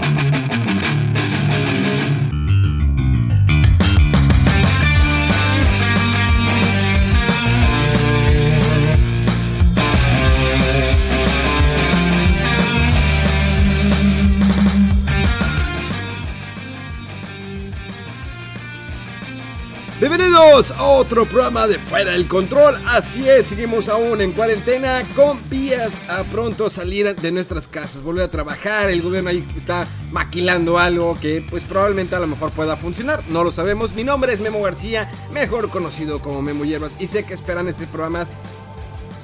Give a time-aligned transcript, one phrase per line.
[0.00, 0.23] thank you.
[20.06, 22.78] Bienvenidos a otro programa de Fuera del Control.
[22.88, 28.24] Así es, seguimos aún en cuarentena con vías a pronto salir de nuestras casas, volver
[28.24, 28.90] a trabajar.
[28.90, 33.24] El gobierno ahí está maquilando algo que pues probablemente a lo mejor pueda funcionar.
[33.30, 33.94] No lo sabemos.
[33.94, 37.86] Mi nombre es Memo García, mejor conocido como Memo Hierbas y sé que esperan este
[37.86, 38.26] programa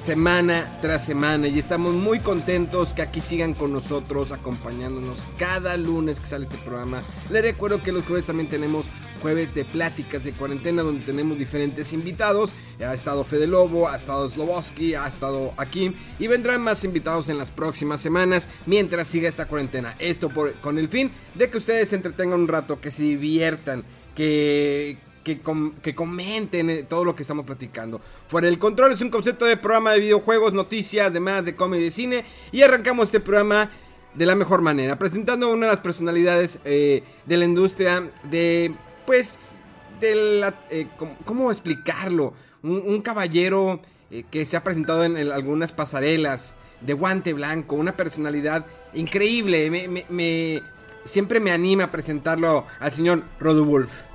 [0.01, 6.19] semana tras semana y estamos muy contentos que aquí sigan con nosotros acompañándonos cada lunes
[6.19, 7.03] que sale este programa.
[7.29, 8.87] Les recuerdo que los jueves también tenemos
[9.21, 12.49] jueves de pláticas de cuarentena donde tenemos diferentes invitados.
[12.83, 17.37] Ha estado Fede Lobo, ha estado Sloboski, ha estado aquí y vendrán más invitados en
[17.37, 19.95] las próximas semanas mientras siga esta cuarentena.
[19.99, 23.83] Esto por, con el fin de que ustedes se entretengan un rato, que se diviertan,
[24.15, 25.39] que, que,
[25.81, 28.01] que, comenten todo lo que estamos platicando.
[28.27, 31.83] Fuera del control es un concepto de programa de videojuegos, noticias, además de cómic y
[31.85, 32.25] de cine.
[32.51, 33.69] Y arrancamos este programa
[34.13, 38.73] de la mejor manera, presentando a una de las personalidades eh, de la industria de,
[39.05, 39.55] pues,
[39.99, 40.87] de eh,
[41.25, 42.33] ¿cómo, explicarlo?
[42.63, 47.95] Un, caballero eh, que se ha presentado en, en, algunas pasarelas de guante blanco, una
[47.95, 49.69] personalidad increíble.
[49.71, 50.61] Me, me, me,
[51.03, 54.10] siempre me anima a presentarlo al señor Rodowulf.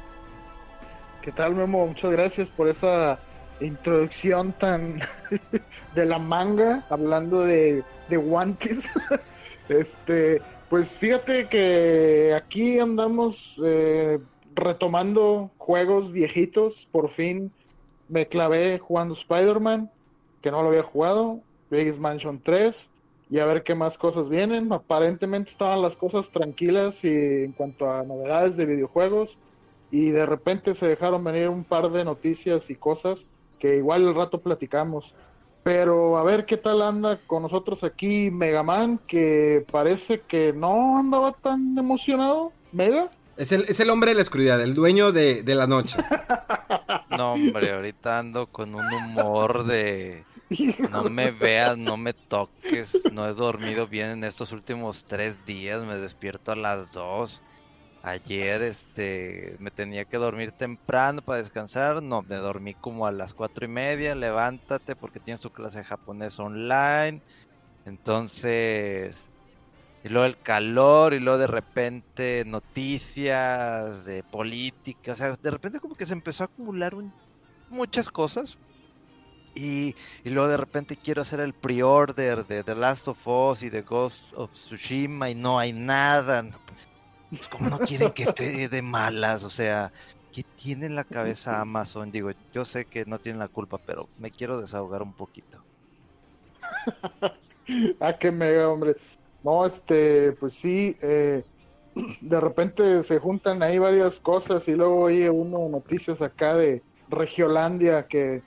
[1.26, 1.88] ¿Qué tal, Memo?
[1.88, 3.18] Muchas gracias por esa
[3.60, 5.00] introducción tan
[5.96, 8.90] de la manga, hablando de, de guantes.
[9.68, 10.40] este,
[10.70, 14.20] pues fíjate que aquí andamos eh,
[14.54, 16.86] retomando juegos viejitos.
[16.92, 17.50] Por fin
[18.08, 19.90] me clavé jugando Spider-Man,
[20.40, 21.40] que no lo había jugado,
[21.72, 22.88] Biggest Mansion 3,
[23.30, 24.72] y a ver qué más cosas vienen.
[24.72, 29.40] Aparentemente estaban las cosas tranquilas y en cuanto a novedades de videojuegos
[29.90, 33.26] y de repente se dejaron venir un par de noticias y cosas
[33.58, 35.14] que igual el rato platicamos.
[35.62, 41.32] Pero a ver qué tal anda con nosotros aquí Megaman, que parece que no andaba
[41.32, 42.52] tan emocionado.
[42.72, 43.10] ¿Mega?
[43.36, 45.96] Es el, es el hombre de la oscuridad, el dueño de, de la noche.
[47.16, 50.24] No, hombre, ahorita ando con un humor de...
[50.90, 52.98] No me veas, no me toques.
[53.12, 55.82] No he dormido bien en estos últimos tres días.
[55.84, 57.40] Me despierto a las dos.
[58.06, 63.34] Ayer este me tenía que dormir temprano para descansar, no, me dormí como a las
[63.34, 67.20] cuatro y media, levántate porque tienes tu clase de japonés online.
[67.84, 69.28] Entonces,
[70.04, 75.80] y luego el calor, y luego de repente noticias de política, o sea, de repente
[75.80, 76.94] como que se empezó a acumular
[77.70, 78.56] muchas cosas.
[79.56, 83.70] Y, y, luego de repente quiero hacer el pre-order de The Last of Us y
[83.70, 86.44] de Ghost of Tsushima y no hay nada.
[86.66, 86.95] Pues
[87.50, 89.92] como no quieren que esté de malas, o sea,
[90.32, 92.12] que tiene en la cabeza Amazon.
[92.12, 95.62] Digo, yo sé que no tienen la culpa, pero me quiero desahogar un poquito.
[98.00, 98.96] ah, qué mega, hombre.
[99.42, 101.44] No, este, pues sí, eh,
[102.20, 108.06] de repente se juntan ahí varias cosas y luego oye uno noticias acá de Regiolandia
[108.06, 108.42] que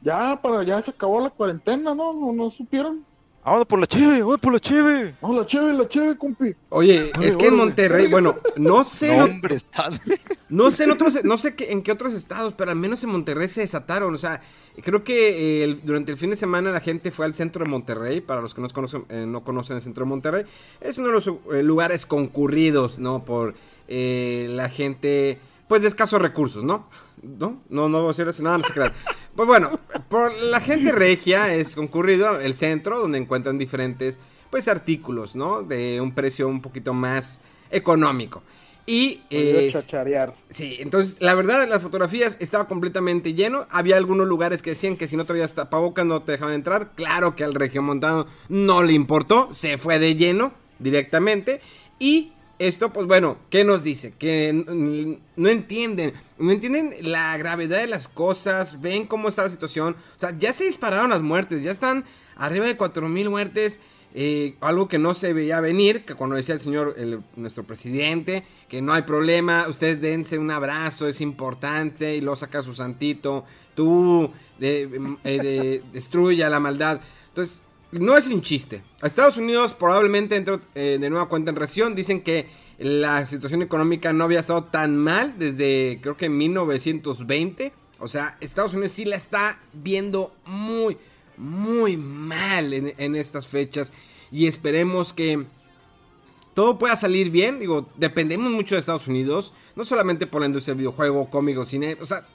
[0.00, 1.94] ya para ya se acabó la cuarentena.
[1.94, 3.04] ¿No, no supieron?
[3.44, 5.14] Vamos por la cheve, vamos por la cheve.
[5.20, 6.54] Vamos la cheve, la cheve, compi.
[6.70, 9.18] Oye, es que en Monterrey, bueno, no sé.
[9.18, 9.60] No, hombre,
[10.48, 13.46] no sé en otros, no sé en qué otros estados, pero al menos en Monterrey
[13.48, 14.14] se desataron.
[14.14, 14.40] O sea,
[14.82, 18.22] creo que eh, durante el fin de semana la gente fue al centro de Monterrey.
[18.22, 20.44] Para los que no conocen, eh, no conocen el centro de Monterrey,
[20.80, 23.24] es uno de los eh, lugares concurridos, ¿no?
[23.26, 23.54] Por
[23.86, 25.38] la gente,
[25.68, 26.88] pues de escasos recursos, ¿no?
[27.22, 27.60] ¿No?
[27.68, 28.92] No, no voy a decir eso, nada, no se crean.
[29.36, 29.68] Pues bueno,
[30.08, 34.18] por la gente regia es concurrido el centro donde encuentran diferentes
[34.50, 35.62] pues artículos, ¿no?
[35.62, 37.40] De un precio un poquito más
[37.70, 38.42] económico.
[38.86, 40.34] Y eh, chacharear.
[40.50, 43.66] Sí, entonces la verdad las fotografías estaba completamente lleno.
[43.70, 46.92] Había algunos lugares que decían que si no traías tapabocas no te dejaban entrar.
[46.94, 51.60] Claro que al montano no le importó, se fue de lleno directamente.
[51.98, 54.12] Y esto, pues bueno, ¿qué nos dice?
[54.12, 54.52] Que
[55.36, 59.96] no entienden, no entienden la gravedad de las cosas, ven cómo está la situación.
[60.16, 62.04] O sea, ya se dispararon las muertes, ya están
[62.36, 63.80] arriba de 4.000 muertes.
[64.16, 66.94] eh, algo que no se veía venir, que cuando decía el señor,
[67.34, 72.62] nuestro presidente, que no hay problema, ustedes dense un abrazo, es importante, y luego saca
[72.62, 74.30] su santito, tú
[74.60, 77.00] eh, destruya la maldad.
[77.30, 77.63] Entonces,
[78.00, 78.82] no es un chiste.
[79.02, 82.48] Estados Unidos probablemente entró eh, de nueva cuenta en recesión, dicen que
[82.78, 87.72] la situación económica no había estado tan mal desde creo que 1920.
[87.98, 90.98] O sea, Estados Unidos sí la está viendo muy,
[91.36, 93.92] muy mal en, estas fechas.
[94.30, 95.46] Y esperemos que
[96.54, 97.60] todo pueda salir bien.
[97.60, 99.52] Digo, dependemos mucho de Estados Unidos.
[99.76, 101.96] No solamente por la industria del videojuego, cómico, cine.
[102.00, 102.26] O sea,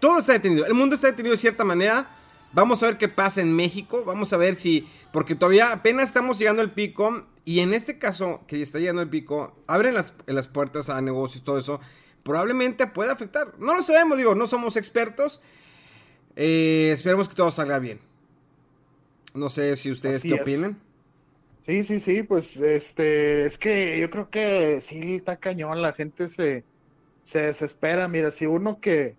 [0.00, 0.64] todo está detenido.
[0.66, 2.16] El mundo está detenido de cierta manera.
[2.54, 4.04] Vamos a ver qué pasa en México.
[4.04, 4.88] Vamos a ver si.
[5.12, 7.26] Porque todavía apenas estamos llegando al pico.
[7.44, 11.42] Y en este caso, que está llegando al pico, abren las, las puertas a negocios
[11.42, 11.80] y todo eso.
[12.22, 13.52] Probablemente pueda afectar.
[13.58, 15.42] No lo sabemos, digo, no somos expertos.
[16.36, 18.00] Eh, esperemos que todo salga bien.
[19.34, 20.80] No sé si ustedes qué opinan.
[21.60, 26.28] Sí, sí, sí, pues este, es que yo creo que sí está cañón, la gente
[26.28, 26.62] se,
[27.22, 28.06] se desespera.
[28.06, 29.16] Mira, si uno que,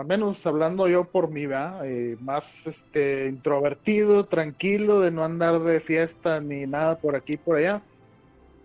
[0.00, 1.86] al menos hablando yo por mí, ¿verdad?
[1.86, 7.58] Eh, más este, introvertido, tranquilo, de no andar de fiesta ni nada por aquí por
[7.58, 7.82] allá,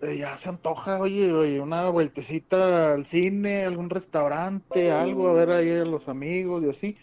[0.01, 5.49] eh, ya se antoja, oye, oye, una vueltecita al cine, algún restaurante, algo, a ver
[5.51, 6.97] ahí a los amigos y así.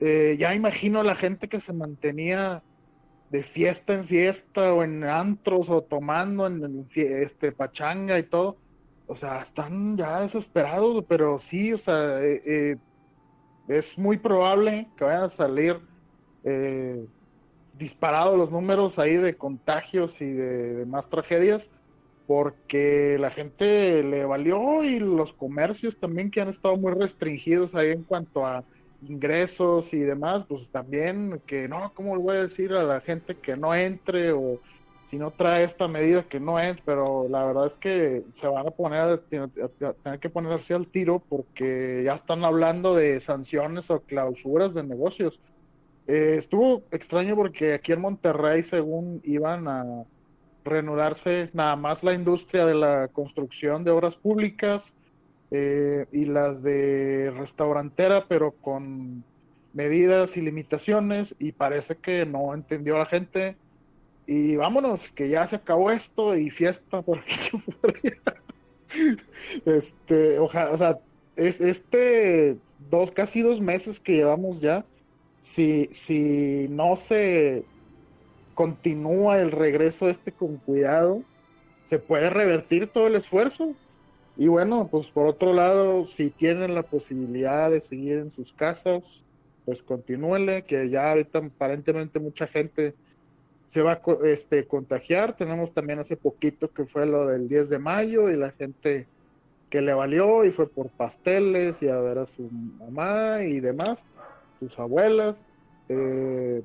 [0.00, 2.62] Eh, ya imagino a la gente que se mantenía
[3.30, 8.58] de fiesta en fiesta o en antros o tomando en, este pachanga y todo.
[9.06, 12.76] O sea, están ya desesperados, pero sí, o sea, eh, eh,
[13.68, 15.80] es muy probable que vayan a salir
[16.44, 17.06] eh,
[17.78, 21.70] disparados los números ahí de contagios y de, más tragedias,
[22.26, 27.90] porque la gente le valió y los comercios también que han estado muy restringidos ahí
[27.90, 28.64] en cuanto a
[29.02, 33.36] ingresos y demás, pues también que no, ¿cómo le voy a decir a la gente
[33.36, 34.60] que no entre o
[35.08, 36.82] si no trae esta medida que no entre?
[36.84, 41.22] Pero la verdad es que se van a poner a, tener que ponerse al tiro
[41.28, 45.40] porque ya están hablando de sanciones o clausuras de negocios.
[46.06, 50.04] Eh, estuvo extraño porque aquí en Monterrey, según iban a
[50.64, 54.94] reanudarse nada más la industria de la construcción de obras públicas,
[55.50, 59.22] eh, y las de restaurantera, pero con
[59.74, 63.56] medidas y limitaciones y parece que no entendió la gente.
[64.26, 67.50] Y vámonos, que ya se acabó esto y fiesta por aquí.
[69.64, 70.98] este, ojalá, o sea,
[71.36, 72.56] es, este
[72.90, 74.84] dos, casi dos meses que llevamos ya,
[75.38, 77.64] si, si no se
[78.54, 81.22] continúa el regreso este con cuidado,
[81.84, 83.74] se puede revertir todo el esfuerzo.
[84.36, 89.24] Y bueno, pues por otro lado, si tienen la posibilidad de seguir en sus casas,
[89.64, 92.94] pues continúenle, que ya ahorita aparentemente mucha gente
[93.68, 95.36] se va a este, contagiar.
[95.36, 99.06] Tenemos también hace poquito que fue lo del 10 de mayo y la gente
[99.70, 104.04] que le valió y fue por pasteles y a ver a su mamá y demás,
[104.60, 105.44] sus abuelas.
[105.88, 106.62] Eh,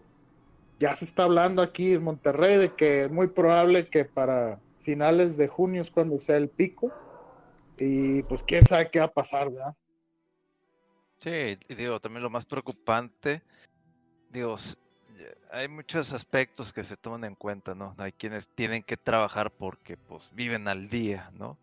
[0.79, 5.37] ya se está hablando aquí en Monterrey de que es muy probable que para finales
[5.37, 6.91] de junio es cuando sea el pico
[7.77, 9.75] y pues quién sabe qué va a pasar, ¿verdad?
[11.19, 13.43] Sí, digo, también lo más preocupante,
[14.29, 14.55] digo,
[15.51, 17.95] hay muchos aspectos que se toman en cuenta, ¿no?
[17.97, 21.57] Hay quienes tienen que trabajar porque pues viven al día, ¿no?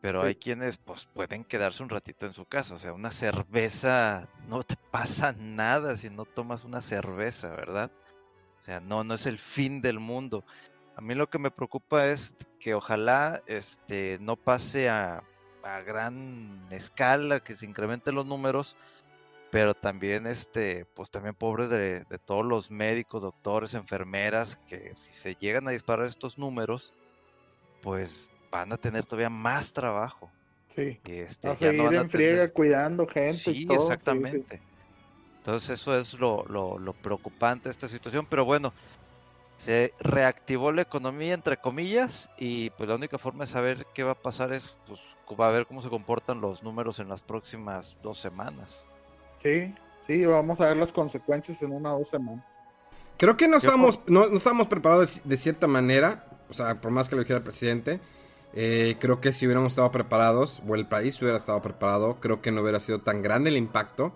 [0.00, 4.28] Pero hay quienes pues pueden quedarse un ratito en su casa, o sea, una cerveza,
[4.48, 7.90] no te pasa nada si no tomas una cerveza, ¿verdad?
[8.60, 10.44] O sea, no, no es el fin del mundo.
[10.96, 15.22] A mí lo que me preocupa es que ojalá este, no pase a,
[15.62, 18.76] a gran escala, que se incrementen los números,
[19.54, 25.36] pero también este, pues también pobres de, todos los médicos, doctores, enfermeras, que si se
[25.36, 26.92] llegan a disparar estos números,
[27.80, 30.28] pues van a tener todavía más trabajo.
[30.70, 30.98] Sí.
[31.06, 33.38] Y este, a seguir en friega cuidando gente.
[33.38, 34.60] Sí, y todo, exactamente.
[35.36, 38.72] Entonces eso es lo, lo, lo preocupante de esta situación, pero bueno,
[39.56, 44.12] se reactivó la economía entre comillas y pues la única forma de saber qué va
[44.12, 45.00] a pasar es pues
[45.38, 48.84] va a ver cómo se comportan los números en las próximas dos semanas.
[49.44, 49.74] Sí,
[50.06, 52.44] sí, vamos a ver las consecuencias en una o dos semanas.
[53.18, 57.14] Creo que no estamos, no, estamos preparados de, cierta manera, o sea, por más que
[57.14, 58.00] lo dijera el presidente,
[58.54, 62.50] eh, creo que si hubiéramos estado preparados, o el país hubiera estado preparado, creo que
[62.50, 64.12] no hubiera sido tan grande el impacto.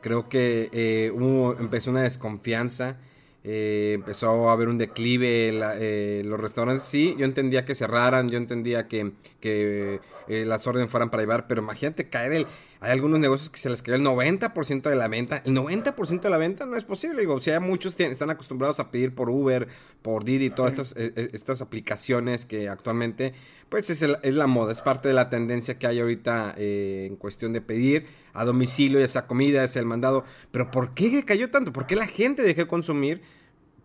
[0.00, 2.96] Creo que eh, hubo, empezó una desconfianza
[3.42, 8.36] eh, empezó a haber un declive, eh, los restaurantes sí, yo entendía que cerraran, yo
[8.36, 12.46] entendía que, que eh, las órdenes fueran para llevar, pero imagínate caer el,
[12.80, 15.42] hay algunos negocios que se les cayó el 90% de la venta.
[15.44, 17.20] El 90% de la venta no es posible.
[17.20, 19.68] Digo, o sea, muchos están acostumbrados a pedir por Uber,
[20.00, 23.34] por Didi, todas estas, eh, estas aplicaciones que actualmente,
[23.70, 27.16] pues es, es, la moda, es parte de la tendencia que hay ahorita eh, en
[27.16, 30.24] cuestión de pedir a domicilio esa comida, es el mandado.
[30.50, 31.72] Pero ¿por qué cayó tanto?
[31.72, 33.22] ¿Por qué la gente dejó de consumir?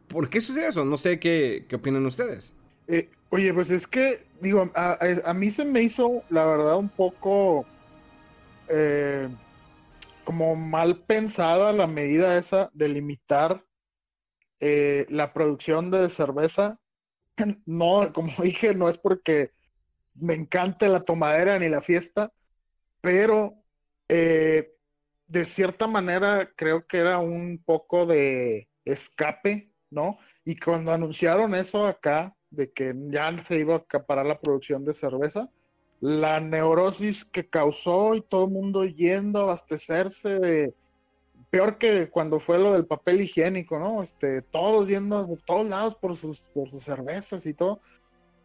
[0.08, 0.86] ¿Por qué sucede eso?
[0.86, 2.56] No sé qué, qué opinan ustedes.
[3.30, 7.66] oye, pues es que, digo, a, a mí se me hizo, la verdad, un poco
[8.68, 9.30] eh,
[10.24, 13.64] como mal pensada la medida esa de limitar
[14.60, 16.80] eh, la producción de cerveza.
[17.66, 19.52] No, como dije, no es porque
[20.22, 22.32] me encante la tomadera ni la fiesta,
[23.02, 23.56] pero
[24.10, 24.74] eh,
[25.28, 30.18] de cierta manera creo que era un poco de escape, ¿no?
[30.44, 34.94] Y cuando anunciaron eso acá, de que ya se iba a acaparar la producción de
[34.94, 35.50] cerveza,
[36.00, 40.74] la neurosis que causó y todo el mundo yendo a abastecerse
[41.56, 44.04] peor que cuando fue lo del papel higiénico, ¿no?
[44.04, 47.80] Este, todos yendo a todos lados por sus, por sus cervezas y todo.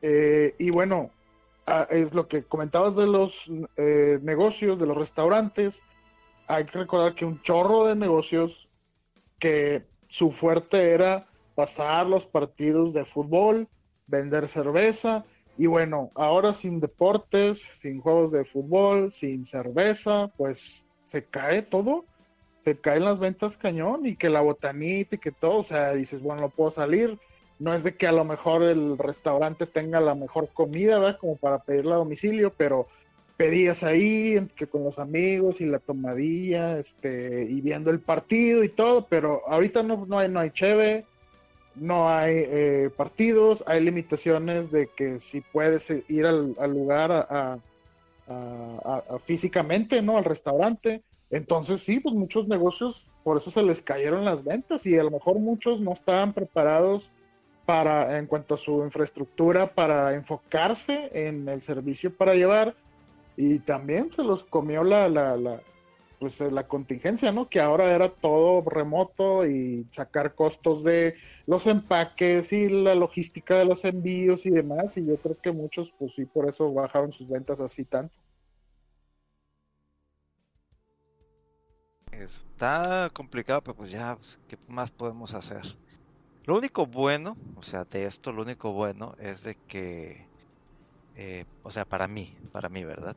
[0.00, 1.10] Eh, y bueno,
[1.90, 5.82] es lo que comentabas de los eh, negocios, de los restaurantes.
[6.46, 8.68] Hay que recordar que un chorro de negocios
[9.38, 13.68] que su fuerte era pasar los partidos de fútbol,
[14.06, 15.24] vender cerveza
[15.60, 22.06] y bueno, ahora sin deportes, sin juegos de fútbol, sin cerveza, pues se cae todo.
[22.64, 26.22] Se caen las ventas cañón y que la botanita y que todo, o sea, dices,
[26.22, 27.18] bueno, no puedo salir.
[27.60, 31.18] No es de que a lo mejor el restaurante tenga la mejor comida, ¿verdad?
[31.18, 32.88] Como para pedirla a domicilio, pero
[33.36, 38.68] pedías ahí que con los amigos y la tomadilla, este, y viendo el partido y
[38.68, 41.04] todo, pero ahorita no, no hay, no hay cheve,
[41.74, 47.58] no hay eh, partidos, hay limitaciones de que si puedes ir al, lugar a,
[49.24, 50.16] físicamente, ¿no?
[50.16, 51.02] Al restaurante.
[51.30, 55.10] Entonces sí, pues muchos negocios, por eso se les cayeron las ventas y a lo
[55.10, 57.10] mejor muchos no estaban preparados
[57.70, 62.74] para, en cuanto a su infraestructura, para enfocarse en el servicio para llevar
[63.36, 65.62] y también se los comió la, la,
[66.18, 67.48] pues eh, la contingencia, ¿no?
[67.48, 71.14] Que ahora era todo remoto y sacar costos de
[71.46, 74.96] los empaques y la logística de los envíos y demás.
[74.96, 78.18] Y yo creo que muchos, pues sí, por eso bajaron sus ventas así tanto.
[82.10, 85.62] Está complicado, pero pues ya, pues, ¿qué más podemos hacer?
[86.50, 90.28] Lo único bueno, o sea, de esto, lo único bueno es de que,
[91.14, 93.16] eh, o sea, para mí, para mí, ¿verdad?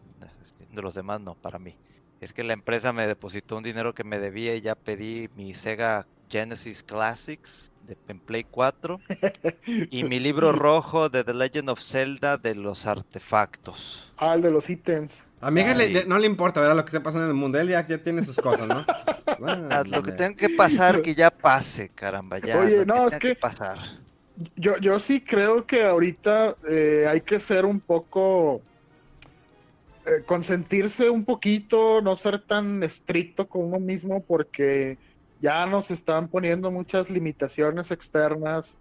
[0.59, 1.77] De los demás no, para mí
[2.21, 5.55] es que la empresa me depositó un dinero que me debía y ya pedí mi
[5.55, 8.99] Sega Genesis Classics de Play 4
[9.91, 14.13] y mi libro rojo de The Legend of Zelda de los artefactos.
[14.17, 15.25] Ah, el de los ítems.
[15.41, 16.75] A Miguel le, no le importa, ¿verdad?
[16.75, 17.59] Lo que está pasando en el mundo.
[17.59, 18.85] Él ya, tiene sus cosas, ¿no?
[19.91, 22.39] lo que tenga que pasar, que ya pase, caramba.
[22.39, 23.77] Ya, Oye, no, es que, pasar.
[24.55, 28.61] Yo, yo sí creo que ahorita eh, hay que ser un poco
[30.05, 34.97] eh, consentirse un poquito, no ser tan estricto con uno mismo porque
[35.43, 38.77] ya nos están poniendo muchas limitaciones externas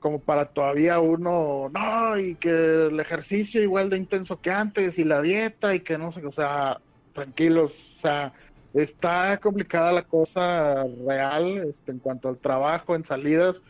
[0.00, 5.04] como para todavía uno, no, y que el ejercicio igual de intenso que antes y
[5.04, 6.80] la dieta y que no sé, o sea,
[7.12, 8.32] tranquilos, o sea,
[8.72, 13.60] está complicada la cosa real este, en cuanto al trabajo, en salidas,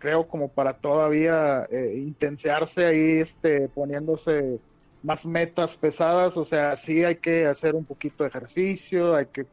[0.00, 4.58] creo como para todavía eh, intensearse ahí, este, poniéndose
[5.04, 9.46] más metas pesadas, o sea, sí hay que hacer un poquito de ejercicio, hay que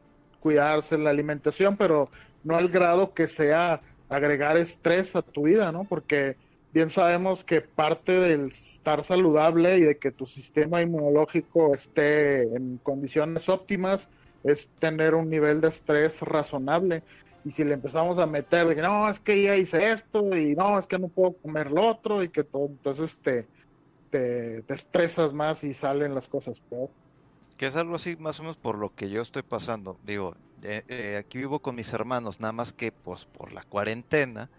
[0.44, 2.10] cuidarse la alimentación, pero
[2.44, 5.84] no al grado que sea agregar estrés a tu vida, ¿no?
[5.84, 6.36] Porque
[6.74, 12.76] bien sabemos que parte del estar saludable y de que tu sistema inmunológico esté en
[12.82, 14.10] condiciones óptimas
[14.42, 17.02] es tener un nivel de estrés razonable.
[17.46, 20.78] Y si le empezamos a meter que no, es que ya hice esto y no,
[20.78, 23.46] es que no puedo comer lo otro y que todo, entonces este
[24.10, 26.90] te, estresas más y salen las cosas peor.
[27.56, 29.98] Que es algo así más o menos por lo que yo estoy pasando.
[30.02, 34.50] Digo, eh, eh, aquí vivo con mis hermanos, nada más que pues por la cuarentena.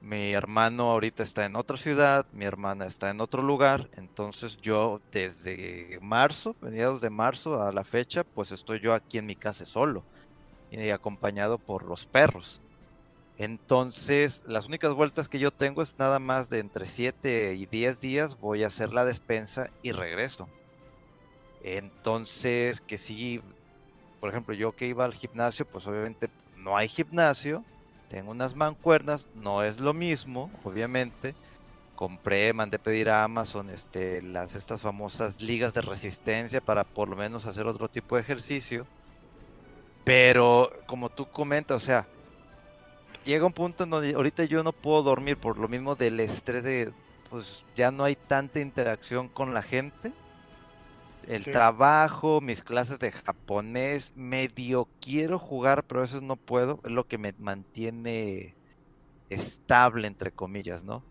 [0.00, 5.00] Mi hermano ahorita está en otra ciudad, mi hermana está en otro lugar, entonces yo
[5.10, 9.64] desde marzo, mediados de marzo a la fecha, pues estoy yo aquí en mi casa
[9.64, 10.04] solo
[10.70, 12.62] y acompañado por los perros.
[13.38, 17.98] Entonces, las únicas vueltas que yo tengo es nada más de entre 7 y 10
[17.98, 20.48] días, voy a hacer la despensa y regreso.
[21.62, 23.40] Entonces, que si,
[24.20, 27.64] por ejemplo, yo que iba al gimnasio, pues obviamente no hay gimnasio,
[28.08, 31.34] tengo unas mancuernas, no es lo mismo, obviamente.
[31.96, 37.16] compré, mandé pedir a Amazon este, las estas famosas ligas de resistencia para por lo
[37.16, 38.86] menos hacer otro tipo de ejercicio.
[40.04, 42.06] Pero como tú comentas, o sea,
[43.24, 46.62] llega un punto en donde ahorita yo no puedo dormir por lo mismo del estrés
[46.62, 46.92] de,
[47.30, 50.12] pues ya no hay tanta interacción con la gente.
[51.26, 57.04] El trabajo, mis clases de japonés, medio quiero jugar, pero eso no puedo, es lo
[57.04, 58.56] que me mantiene
[59.28, 61.04] estable, entre comillas, ¿no?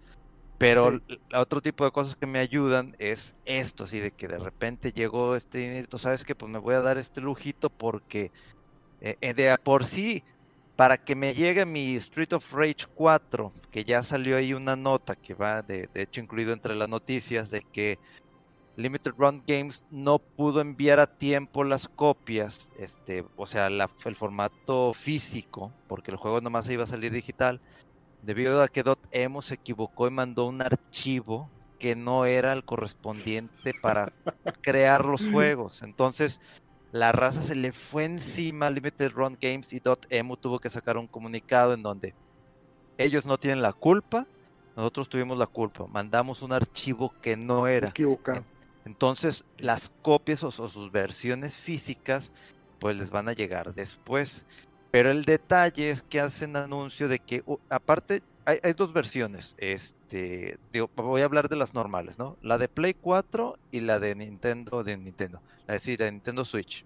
[0.57, 1.01] Pero
[1.33, 5.35] otro tipo de cosas que me ayudan es esto, así de que de repente llegó
[5.35, 8.31] este dinero, ¿sabes que Pues me voy a dar este lujito porque
[9.01, 10.23] eh, eh, de por sí,
[10.77, 15.15] para que me llegue mi Street of Rage 4, que ya salió ahí una nota
[15.15, 17.99] que va de, de hecho incluido entre las noticias de que
[18.77, 24.93] Limited Run Games no pudo enviar a tiempo las copias, este, o sea, el formato
[24.93, 27.61] físico, porque el juego nomás iba a salir digital
[28.21, 33.73] debido a que Emo se equivocó y mandó un archivo que no era el correspondiente
[33.81, 34.11] para
[34.61, 35.81] crear los juegos.
[35.83, 36.41] Entonces,
[36.91, 40.97] la raza se le fue encima a Limited Run Games y Emo tuvo que sacar
[40.97, 42.13] un comunicado en donde
[42.97, 44.25] ellos no tienen la culpa,
[44.75, 45.85] nosotros tuvimos la culpa.
[45.87, 47.89] Mandamos un archivo que no era.
[47.89, 48.43] Equivocado.
[48.85, 52.31] Entonces, las copias o sus versiones físicas,
[52.79, 54.45] pues les van a llegar después.
[54.91, 59.55] Pero el detalle es que hacen anuncio de que, aparte, hay, dos versiones.
[59.57, 60.57] Este,
[60.95, 62.37] voy a hablar de las normales, ¿no?
[62.41, 66.85] La de Play 4 y la de Nintendo, de Nintendo, la de Nintendo Switch.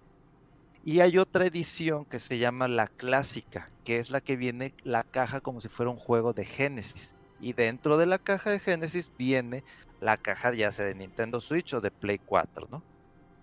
[0.84, 5.04] Y hay otra edición que se llama la clásica, que es la que viene la
[5.04, 7.14] caja como si fuera un juego de Genesis.
[7.38, 9.62] Y dentro de la caja de Genesis viene
[10.00, 12.82] la caja ya sea de Nintendo Switch o de Play 4, ¿no?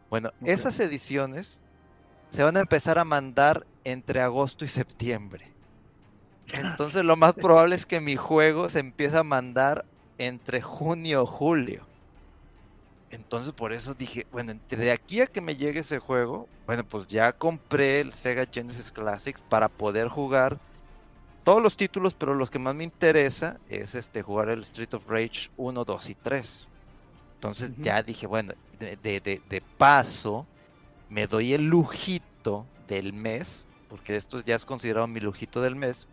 [0.10, 1.62] Bueno, esas ediciones
[2.30, 5.52] se van a empezar a mandar entre agosto y septiembre.
[6.54, 9.86] Entonces lo más probable es que mi juego se empiece a mandar
[10.18, 11.86] entre junio o julio.
[13.10, 17.08] Entonces por eso dije, bueno, entre aquí a que me llegue ese juego, bueno, pues
[17.08, 20.60] ya compré el Sega Genesis Classics para poder jugar
[21.48, 25.08] todos los títulos, pero los que más me interesa es este jugar el Street of
[25.08, 26.68] Rage 1, 2 y 3.
[27.36, 30.46] Entonces ya dije, bueno, de, de, de paso,
[31.08, 36.10] me doy el lujito del mes, porque esto ya es considerado mi lujito del mes,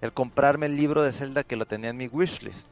[0.00, 2.66] el comprarme el libro de Zelda que lo tenía en mi wishlist,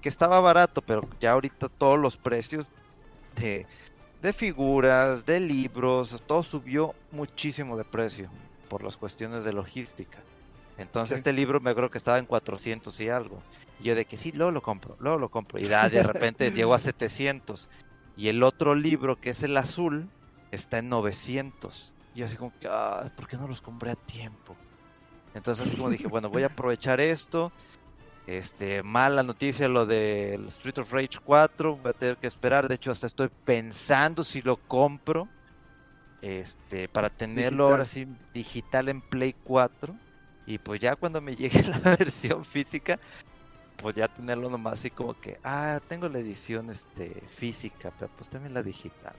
[0.00, 2.72] que estaba barato, pero ya ahorita todos los precios
[3.36, 3.68] de,
[4.20, 8.28] de figuras, de libros, todo subió muchísimo de precio
[8.68, 10.18] por las cuestiones de logística.
[10.76, 13.42] Entonces este libro me creo que estaba en 400 y algo.
[13.80, 15.60] Y yo de que sí, luego lo compro, luego lo compro.
[15.60, 17.68] Y de repente llegó a 700.
[18.16, 20.08] Y el otro libro, que es el azul,
[20.50, 21.92] está en 900.
[22.14, 24.56] Y así como que, ah, ¿por qué no los compré a tiempo?
[25.34, 27.52] Entonces así como dije, bueno, voy a aprovechar esto.
[28.26, 32.76] Este, mala noticia lo del Street of Rage 4, voy a tener que esperar, de
[32.76, 35.28] hecho hasta estoy pensando si lo compro.
[36.22, 39.94] Este, para tenerlo ahora sí digital en Play 4
[40.46, 42.98] y pues ya cuando me llegue la versión física,
[43.76, 48.30] pues ya tenerlo nomás así como que, ah, tengo la edición este física, pero pues
[48.30, 49.14] también la digital.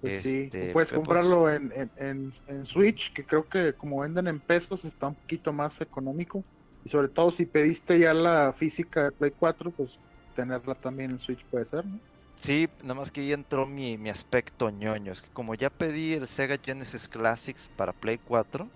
[0.00, 4.38] Pues sí, este, puedes pues comprarlo en, en, Switch, que creo que como venden en
[4.38, 6.44] pesos está un poquito más económico.
[6.84, 9.98] Y sobre todo si pediste ya la física de Play 4, pues
[10.36, 11.98] tenerla también en Switch puede ser, ¿no?
[12.38, 15.10] Sí, nada más que ahí entró mi, mi aspecto ñoño.
[15.10, 18.68] Es que como ya pedí el Sega Genesis Classics para Play 4,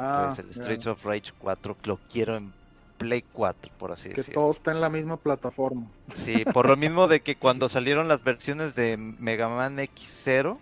[0.00, 2.52] ah, pues el Streets of Rage 4 lo quiero en
[2.98, 4.24] Play 4, por así decirlo.
[4.26, 5.86] Que todo está en la misma plataforma.
[6.14, 10.58] Sí, por lo mismo de que cuando salieron las versiones de Mega Man X0,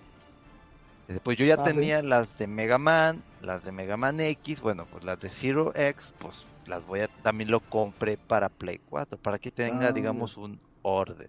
[1.09, 4.61] eh, pues yo ya ah, tenía las de Mega Man, las de Mega Man X,
[4.61, 8.81] bueno, pues las de Zero X, pues las voy a, también lo compré para Play
[8.89, 11.29] 4, para que tenga, ah, digamos, un orden.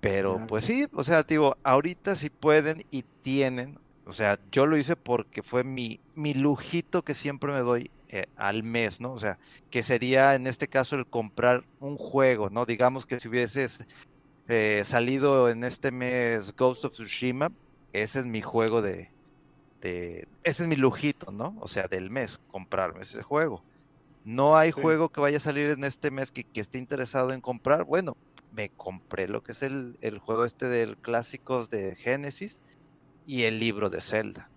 [0.00, 3.78] Pero pues sí, o sea, digo, ahorita sí pueden y tienen,
[4.10, 8.26] o sea, yo lo hice porque fue mi, mi lujito que siempre me doy eh,
[8.36, 9.12] al mes, ¿no?
[9.12, 9.38] O sea,
[9.70, 12.66] que sería en este caso el comprar un juego, ¿no?
[12.66, 13.86] Digamos que si hubieses
[14.48, 17.52] eh, salido en este mes Ghost of Tsushima,
[17.92, 19.10] ese es mi juego de,
[19.80, 21.56] ese es mi lujito, ¿no?
[21.60, 23.62] O sea, del mes, comprarme ese juego.
[24.24, 27.84] No hay juego que vaya a salir en este mes que, esté interesado en comprar.
[27.84, 28.16] Bueno,
[28.52, 32.60] me compré lo que es el, el juego este del clásicos de Genesis
[33.26, 34.48] y el libro de Zelda.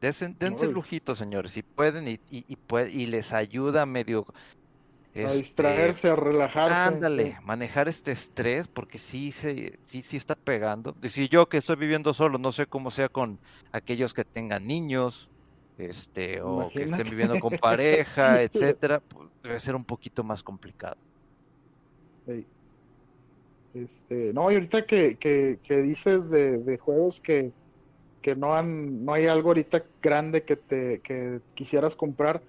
[0.00, 4.26] dense lujito, señores, si pueden y, y, les ayuda medio...
[5.14, 6.94] a este, distraerse, a relajarse.
[6.94, 10.92] Ándale, manejar este estrés, porque sí, se, sí, sí está pegando.
[11.00, 13.38] Decir yo que estoy viviendo solo, no sé cómo sea con
[13.72, 15.28] aquellos que tengan niños,
[15.78, 20.96] este, o que estén viviendo con pareja, etcétera, pues, debe ser un poquito más complicado.
[22.26, 22.46] Ey.
[23.84, 27.52] Este, no, y ahorita que, que, que dices de, de juegos que,
[28.22, 32.42] que no han, no hay algo ahorita grande que te que quisieras comprar,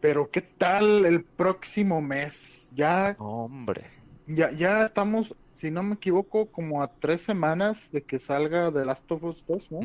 [0.00, 2.70] pero ¿qué tal el próximo mes?
[2.74, 3.84] Ya, Hombre,
[4.26, 8.84] ya, ya estamos, si no me equivoco, como a tres semanas de que salga The
[8.84, 9.80] Last of Us 2, ¿no?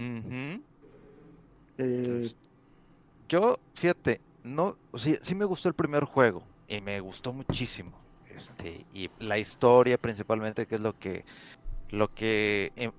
[1.78, 2.32] Eh,
[3.30, 8.03] Yo, fíjate, no, sí, sí me gustó el primer juego y me gustó muchísimo.
[8.34, 11.26] Este, y la historia principalmente, que es lo que,
[11.90, 12.92] lo que eh,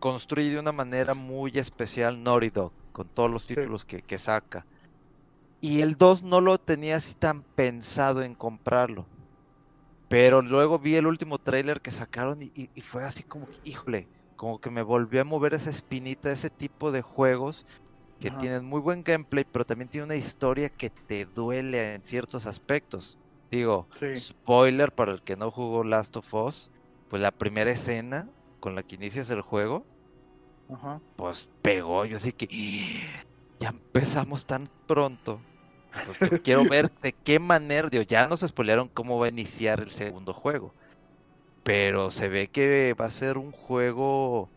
[0.00, 4.66] construye de una manera muy especial Naughty Dog, con todos los títulos que, que saca.
[5.60, 9.10] Y el 2 no lo tenía así tan pensado en comprarlo.
[10.08, 13.58] Pero luego vi el último tráiler que sacaron y, y- y fue así como que,
[13.62, 17.64] híjole, como que me volvió a mover esa espinita, ese tipo de juegos
[18.20, 18.32] que Ajá.
[18.32, 23.18] tienen muy buen gameplay, pero también tiene una historia que te duele en ciertos aspectos.
[23.50, 26.70] Digo, sí, spoiler para el que no jugó Last of Us,
[27.08, 28.30] pues la primera escena
[28.60, 29.88] con la que inicias el juego,
[30.68, 31.00] ajá.
[31.16, 32.04] pues pegó.
[32.04, 32.46] Yo así que
[33.58, 35.46] ya empezamos tan pronto.
[36.02, 39.90] Pues quiero ver de qué manera, digo, ya nos spoilearon cómo va a iniciar el
[39.92, 40.74] segundo juego.
[41.64, 44.52] Pero se ve que va a ser un juego,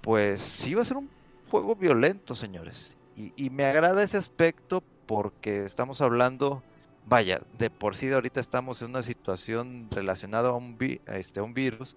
[0.00, 1.10] pues sí va a ser un
[1.50, 2.98] juego violento, señores.
[3.14, 6.64] Y, y me agrada ese aspecto porque estamos hablando,
[7.04, 11.16] vaya, de por sí de ahorita estamos en una situación relacionada a un, vi- a
[11.18, 11.96] este, a un virus.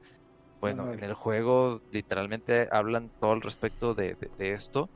[0.62, 4.92] Bueno, en el juego literalmente hablan todo al respecto de, de- de esto,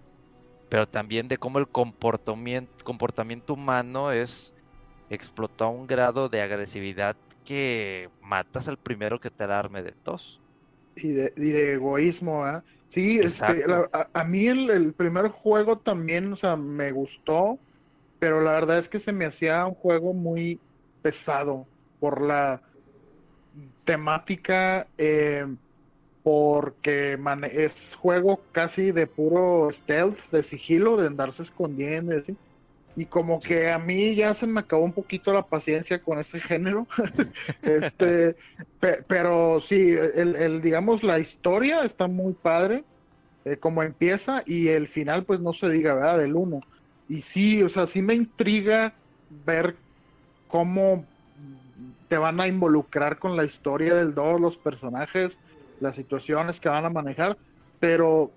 [0.69, 4.55] pero también de cómo el comportamiento, comportamiento humano es
[5.09, 10.41] explotado a un grado de agresividad que matas al primero que te alarme de tos.
[10.95, 12.63] Y de, y de egoísmo, ¿ah?
[12.89, 17.61] Sí, este, la- a, a mí el, el primer juego también, o sea, me gustó,
[18.19, 20.61] pero la verdad es que se me hacía un juego muy
[21.01, 21.67] pesado
[21.99, 22.61] por la
[23.83, 25.45] temática, eh,
[26.23, 27.17] porque
[27.53, 32.37] es juego casi de puro stealth, de sigilo, de andarse escondiendo y así.
[32.95, 36.39] Y como que a mí ya se me acabó un poquito la paciencia con ese
[36.39, 36.87] género.
[37.61, 38.35] Este,
[38.79, 42.85] pe- pero sí, el, el, digamos, la historia está muy padre,
[43.45, 46.19] eh, como empieza, y el final, pues no se diga, ¿verdad?
[46.19, 46.61] Del uno.
[47.09, 48.93] Y sí, o sea, sí me intriga
[49.45, 49.75] ver
[50.47, 51.03] cómo
[52.07, 55.39] te van a involucrar con la historia del 2, los personajes,
[55.81, 57.37] las situaciones que van a manejar,
[57.79, 58.31] pero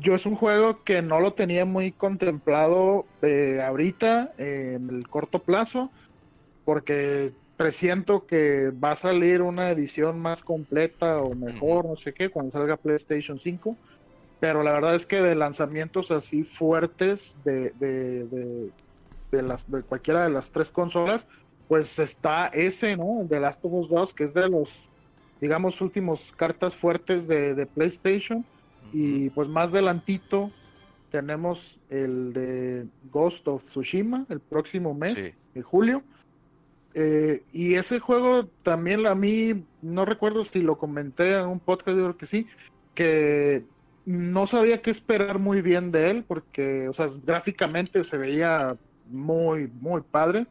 [0.00, 5.06] yo es un juego que no lo tenía muy contemplado eh, ahorita, eh, en el
[5.08, 5.90] corto plazo,
[6.64, 12.30] porque presiento que va a salir una edición más completa o mejor, no sé qué,
[12.30, 13.76] cuando salga PlayStation 5.
[14.44, 18.70] Pero la verdad es que de lanzamientos así fuertes de, de, de,
[19.32, 21.26] de las, de cualquiera de las tres consolas,
[21.66, 23.22] pues está ese, ¿no?
[23.22, 24.90] El de Last of Us 2, que es de los,
[25.40, 28.44] digamos, últimos cartas fuertes de, de PlayStation.
[28.92, 30.52] Y pues más adelantito
[31.10, 35.34] tenemos el de Ghost of Tsushima el próximo mes, Sí.
[35.54, 36.02] de julio.
[36.92, 41.96] Eh, y ese juego también a mí, no recuerdo si lo comenté en un podcast,
[41.96, 42.46] yo creo que sí,
[42.94, 43.64] que
[44.04, 49.68] no sabía qué esperar muy bien de él, porque, o sea, gráficamente se veía muy,
[49.68, 50.46] muy padre,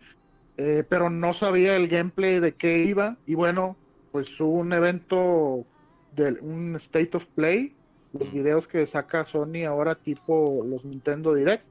[0.58, 3.18] eh, pero no sabía el gameplay de qué iba.
[3.26, 3.78] Y bueno,
[4.12, 5.66] pues hubo un evento,
[6.12, 7.76] de un State of Play,
[8.12, 11.66] los videos que saca Sony ahora tipo los Nintendo Direct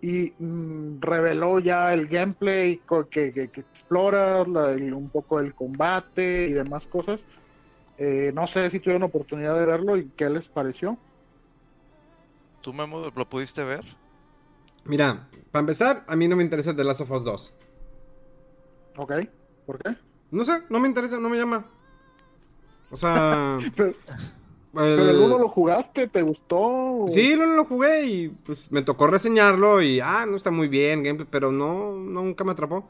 [0.00, 5.54] y mm, reveló ya el gameplay que, que, que exploras, la- el- un poco el
[5.54, 7.26] combate y demás cosas.
[8.02, 10.96] Eh, no sé si tuvieron oportunidad de verlo y qué les pareció.
[12.62, 13.84] ¿Tú, Memo, lo pudiste ver?
[14.84, 17.54] Mira, para empezar, a mí no me interesa The Last of Us 2.
[18.96, 19.12] ¿Ok?
[19.66, 19.96] ¿Por qué?
[20.30, 21.66] No sé, no me interesa, no me llama.
[22.90, 23.58] O sea.
[24.72, 27.06] Pero, pero el uno lo jugaste, ¿te gustó?
[27.08, 31.02] Sí, lo, lo jugué y pues me tocó reseñarlo y ah, no está muy bien,
[31.02, 32.88] gameplay, pero no, nunca me atrapó.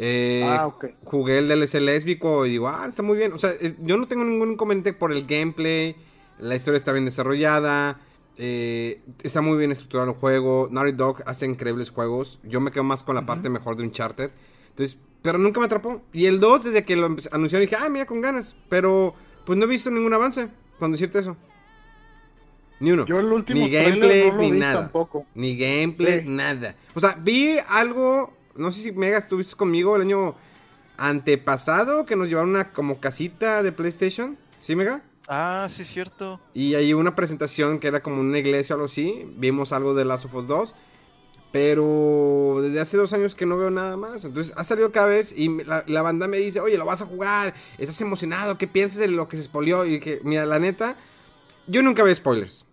[0.00, 0.86] Eh, Ah, ok.
[1.04, 3.32] Jugué el DLC lésbico y digo, ah, está muy bien.
[3.32, 5.96] O sea, eh, yo no tengo ningún inconveniente por el gameplay,
[6.38, 7.98] la historia está bien desarrollada,
[8.36, 10.68] eh, está muy bien estructurado el juego.
[10.70, 12.38] Naughty Dog hace increíbles juegos.
[12.44, 14.30] Yo me quedo más con la parte mejor de Uncharted.
[14.70, 16.00] Entonces, pero nunca me atrapó.
[16.12, 18.54] Y el 2, desde que lo anunciaron, dije, ah, mira, con ganas.
[18.68, 21.36] Pero, pues no he visto ningún avance cuando decirte eso.
[22.78, 23.04] Ni uno.
[23.06, 24.80] Yo el último ni gameplays, no ni vi nada.
[24.82, 25.26] tampoco.
[25.34, 26.28] Ni gameplay, Sí.
[26.28, 26.76] nada.
[26.94, 30.34] O sea, vi algo, no sé si Mega estuviste conmigo el año
[30.96, 34.36] antepasado que nos llevaron una como casita de PlayStation.
[34.60, 35.02] ¿Sí, Mega?
[35.28, 36.40] Ah, sí, es cierto.
[36.54, 39.32] Y hay una presentación que era como una iglesia o algo así.
[39.36, 40.74] Vimos algo de Last of Us 2.
[41.52, 44.24] Pero desde hace dos años que no veo nada más.
[44.24, 47.06] Entonces ha salido cada vez y la, la banda me dice, oye, lo vas a
[47.06, 49.86] jugar, estás emocionado, ¿qué piensas de lo que se expolió?
[49.86, 50.96] Y que, mira, la neta,
[51.66, 52.66] yo nunca veo spoilers.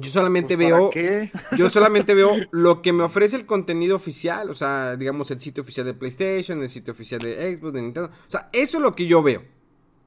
[0.00, 0.90] Yo solamente Pues, ¿para veo.
[0.90, 1.30] qué?
[1.56, 4.50] Yo solamente veo lo que me ofrece el contenido oficial.
[4.50, 8.10] O sea, digamos, el sitio oficial de PlayStation, el sitio oficial de Xbox, de Nintendo.
[8.26, 9.42] O sea, eso es lo que yo veo.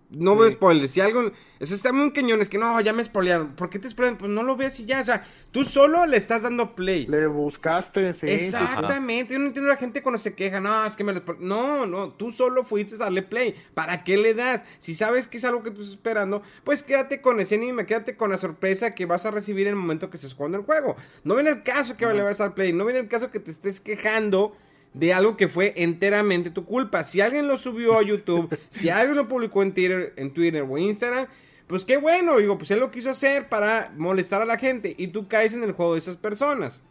[0.10, 0.56] No veo Sí.
[0.56, 0.92] spoilers.
[0.92, 1.32] Si algo.
[1.62, 2.42] Sea, está muy cañón.
[2.42, 3.56] Es que no, ya me spoilearon.
[3.56, 4.18] ¿Por qué te spoilean?
[4.18, 5.02] Pues no lo veas y ya.
[5.02, 7.06] O sea, tú solo le estás dando play.
[7.06, 8.28] Le buscaste, sí.
[8.28, 8.46] sí, sí.
[8.46, 11.20] Exactamente, yo no entiendo a la gente cuando se queja, no, es que me lo...
[11.20, 11.38] spo-".
[11.40, 14.66] No, no, tú solo fuiste a darle play, ¿para qué le das?
[14.78, 18.16] Si sabes que es algo que tú estás esperando, pues quédate con ese anime, quédate
[18.18, 20.96] con la sorpresa que vas a recibir en el momento que estés jugando el juego.
[21.24, 23.40] No viene el caso que le vas a dar play, no viene el caso que
[23.40, 24.56] te estés quejando
[24.94, 27.04] de algo que fue enteramente tu culpa.
[27.04, 30.78] Si alguien lo subió a YouTube, si alguien lo publicó en Twitter, en Twitter o
[30.78, 31.28] Instagram,
[31.68, 35.08] pues qué bueno, digo, pues él lo quiso hacer para molestar a la gente y
[35.10, 36.84] tú caes en el juego de esas personas.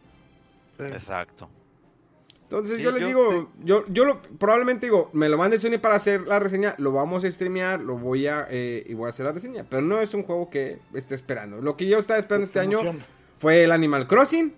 [0.79, 1.49] Exacto.
[2.43, 5.77] Entonces Sí, yo les yo- digo, yo, yo lo, probablemente digo, me lo mande Sony
[5.79, 9.09] para hacer la reseña, lo vamos a streamear, lo voy a, eh, y voy a
[9.09, 11.61] hacer la reseña, pero no es un juego que esté esperando.
[11.61, 12.79] Lo que yo estaba esperando este Te año
[13.37, 14.55] fue el Animal Crossing.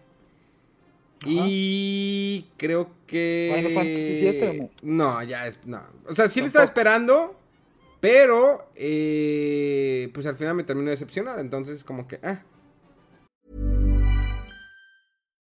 [1.24, 1.46] Ajá.
[1.48, 3.54] Y creo que...
[3.56, 5.60] Final Fantasy VII, ¿o No, ya es...
[5.66, 5.84] No.
[6.08, 7.36] O sea, sí lo estaba esperando,
[8.00, 8.72] pero...
[8.76, 12.20] eh, pues al final me terminó decepcionado, entonces como que...
[12.24, 12.44] Ah.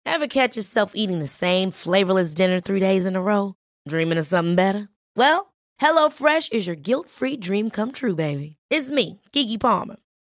[0.06, 3.56] Ever catch yourself eating the same flavorless dinner three days in a row?
[3.88, 4.90] Dreaming of something better?
[5.16, 8.58] Well, HelloFresh is your guilt free dream come true, baby.
[8.70, 9.96] It's me, Kiki Palmer.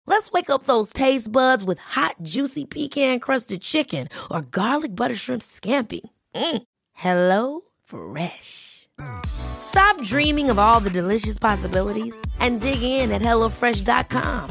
[0.09, 5.15] Let's wake up those taste buds with hot, juicy pecan crusted chicken or garlic butter
[5.15, 5.99] shrimp scampi.
[6.33, 6.63] Mm.
[6.93, 8.87] Hello Fresh.
[9.25, 14.49] Stop dreaming of all the delicious possibilities and dig in at HelloFresh.com.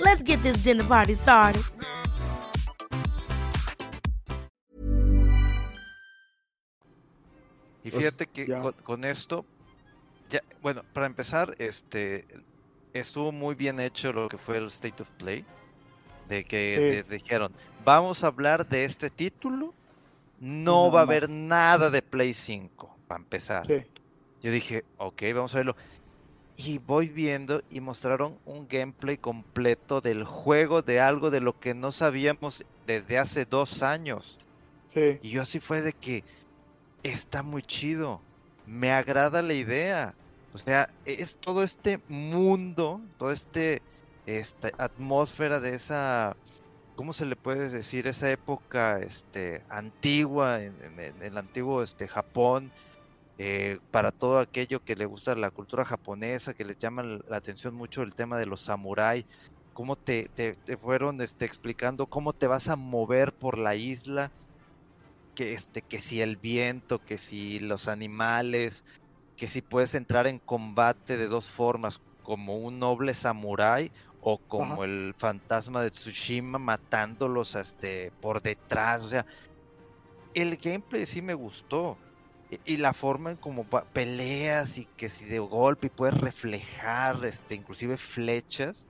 [0.00, 1.62] Let's get this dinner party started.
[7.84, 8.60] Y fíjate que ya.
[8.60, 9.44] con, con esto,
[10.30, 12.26] ya, bueno, para empezar, este
[12.92, 15.44] estuvo muy bien hecho lo que fue el State of Play.
[16.28, 16.82] De que Sí.
[16.82, 17.52] les dijeron,
[17.84, 19.72] vamos a hablar de este título,
[20.40, 23.66] no nada va a haber nada de Play 5, para empezar.
[23.66, 23.82] Sí.
[24.42, 25.76] Yo dije, ok, vamos a verlo.
[26.56, 31.72] Y voy viendo y mostraron un gameplay completo del juego, de algo de lo que
[31.72, 34.36] no sabíamos desde hace dos años.
[34.88, 35.18] Sí.
[35.22, 36.24] Y yo así fue de que
[37.02, 38.20] está muy chido.
[38.66, 40.14] Me agrada la idea.
[40.58, 43.84] O sea, es todo este mundo, todo este
[44.24, 46.36] esta atmósfera de esa
[46.94, 48.06] ¿cómo se le puede decir?
[48.08, 52.72] Esa época este antigua en, en- el antiguo este Japón
[53.38, 57.74] eh, para todo aquello que le gusta la cultura japonesa, que les llama la atención
[57.74, 59.26] mucho el tema de los samurái,
[59.74, 64.32] cómo te, te- te fueron este, explicando cómo te vas a mover por la isla,
[65.34, 68.82] que, este, que si el viento, que si los animales,
[69.38, 74.64] que si puedes entrar en combate de dos formas, como un noble samurái o como
[74.64, 74.84] Ajá.
[74.84, 79.26] el fantasma de Tsushima matándolos este, por detrás, o sea,
[80.34, 82.02] el gameplay sí me gustó.
[82.50, 87.54] Y- Y la forma en como peleas y que si de golpe puedes reflejar este,
[87.54, 88.88] inclusive flechas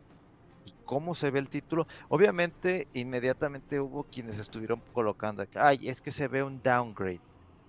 [0.65, 1.87] y cómo se ve el título.
[2.11, 7.23] Obviamente, inmediatamente hubo quienes estuvieron colocando ay, es que se ve un downgrade.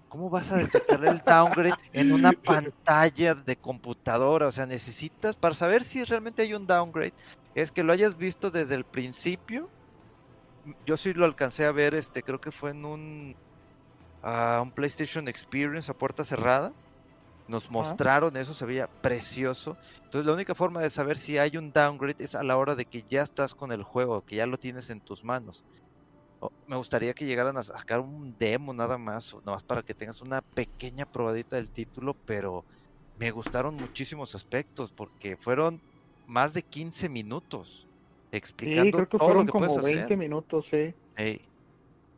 [0.09, 4.47] ¿Cómo vas a detectar el downgrade en una pantalla de computadora?
[4.47, 7.13] O sea, necesitas, para saber si realmente hay un downgrade,
[7.53, 9.69] es que lo hayas visto desde el principio.
[10.85, 13.35] Yo sí lo alcancé a ver, este, creo que fue en un,
[14.23, 16.73] ah, un PlayStation Experience a puerta cerrada.
[17.47, 19.77] Nos mostraron eso, se veía precioso.
[20.03, 22.85] Entonces la única forma de saber si hay un downgrade es a la hora de
[22.85, 25.63] que ya estás con el juego, que ya lo tienes en tus manos.
[26.67, 29.93] Me gustaría que llegaran a sacar un demo nada más, o nada más para que
[29.93, 32.65] tengas una pequeña probadita del título, pero
[33.17, 35.81] me gustaron muchísimos aspectos porque fueron
[36.25, 37.87] más de 15 minutos
[38.31, 40.17] explicando Sí, creo que todo fueron lo que como puedes 20 hacer.
[40.17, 40.93] minutos, sí.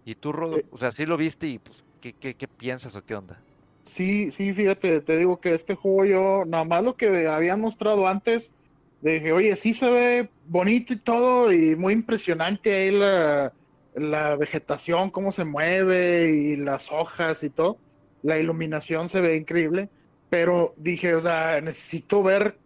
[0.06, 0.66] Y tú, Rodo, Eh.
[0.72, 3.44] o sea, sí lo viste y pues, ¿qué, qué, qué piensas o qué onda?
[3.84, 8.08] Sí, sí, fíjate, te digo que este juego yo, nada más lo que habían mostrado
[8.08, 8.54] antes,
[9.00, 13.54] dije, oye, sí se ve bonito y todo, y muy impresionante ahí la,
[13.96, 17.78] la vegetación, cómo se mueve, y las hojas y todo.
[18.24, 19.90] La iluminación se ve increíble,
[20.30, 22.58] pero dije, o sea, necesito ver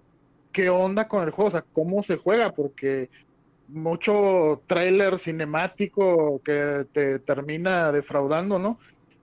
[0.52, 3.10] qué onda con el juego, o sea, cómo se juega, porque
[3.68, 8.80] mucho tráiler cinemático que te termina defraudando, ¿no?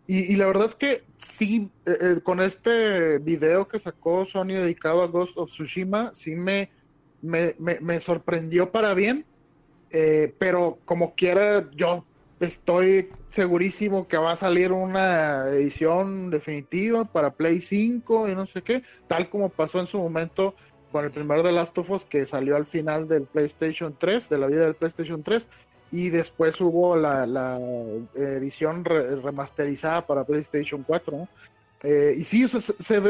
[0.07, 5.03] Y, la verdad es que sí, eh, eh, con este video que sacó Sony dedicado
[5.03, 6.71] a Ghost of Tsushima, sí me
[7.23, 9.25] me, me, sorprendió para bien,
[9.93, 12.05] eh, pero como quiera, yo
[12.41, 18.63] estoy segurísimo que va a salir una edición definitiva para Play 5 y no sé
[18.63, 20.55] qué, tal como pasó en su momento
[20.91, 24.39] con el primer de Last of Us que salió al final del PlayStation 3, de
[24.39, 25.47] la vida del PlayStation 3,
[25.91, 27.59] y después hubo la,
[28.15, 31.29] edición remasterizada para PlayStation 4.
[31.85, 32.47] Eh, y sí,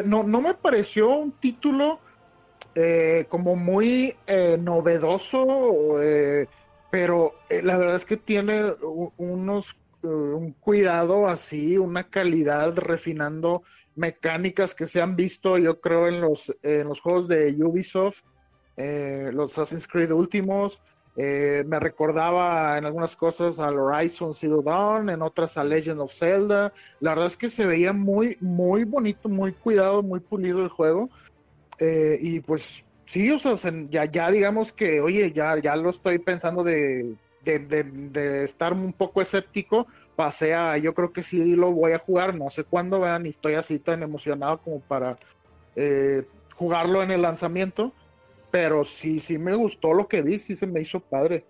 [0.05, 2.01] no, no me pareció un título
[2.75, 4.17] eh, como muy
[4.59, 6.01] novedoso,
[6.93, 8.75] eh, pero la verdad es que tiene
[9.17, 13.63] unos un cuidado así, una calidad refinando
[13.95, 18.23] mecánicas que se han visto, yo creo, en los, en los juegos de Ubisoft,
[18.77, 20.83] los Assassin's Creed últimos.
[21.15, 26.73] me recordaba en algunas cosas al Horizon Zero Dawn, en otras a Legend of Zelda.
[26.99, 31.11] La verdad es que se veía muy, muy bonito, muy cuidado, muy pulido el juego.
[31.79, 36.19] Eh, y pues sí, o sea, ya, ya digamos que, oye, ya, ya lo estoy
[36.19, 41.93] pensando de, de, estar un poco escéptico, pasé a, yo creo que sí lo voy
[41.93, 45.19] a jugar, no sé cuándo, vean, y estoy así tan emocionado como para
[45.77, 47.93] eh, jugarlo en el lanzamiento,
[48.51, 51.45] pero sí, sí me gustó lo que vi, sí se me hizo padre.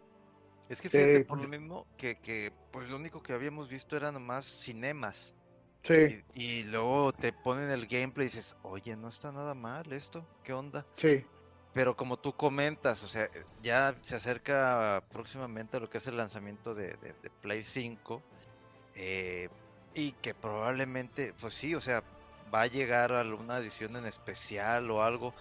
[0.68, 3.96] Es que fíjate, eh, por lo mismo que, que, pues lo único que habíamos visto
[3.96, 5.36] era nomás cinemas.
[5.82, 6.22] Sí.
[6.34, 10.52] Y, luego te ponen el gameplay y dices, oye, no está nada mal esto, ¿qué
[10.52, 10.86] onda?
[10.96, 11.24] Sí.
[11.74, 13.30] Pero como tú comentas, o sea,
[13.62, 16.96] ya se acerca próximamente a lo que es el lanzamiento de,
[17.40, 18.22] Play 5.
[18.94, 19.48] Eh,
[19.94, 22.02] y que probablemente, pues sí, o sea,
[22.54, 25.34] va a llegar alguna edición en especial o algo.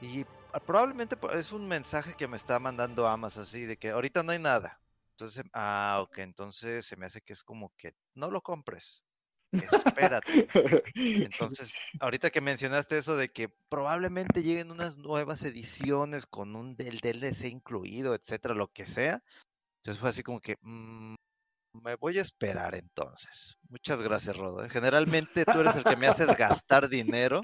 [0.00, 0.24] Y
[0.66, 4.32] probablemente pues, es un mensaje que me está mandando Amazon, así de que ahorita no
[4.32, 4.80] hay nada.
[5.12, 9.04] Entonces, ah, ok, entonces se me hace que es como que no lo compres
[9.52, 10.46] espérate.
[10.94, 17.00] Entonces, ahorita que mencionaste eso de que probablemente lleguen unas nuevas ediciones con un del
[17.00, 19.22] DLC incluido, etcétera, lo que sea.
[19.80, 21.14] Entonces fue así como que mm,
[21.82, 23.56] me voy a esperar entonces.
[23.68, 24.64] Muchas gracias, Rodo.
[24.64, 24.70] ¿eh?
[24.70, 27.42] Generalmente tú eres el que me haces gastar dinero,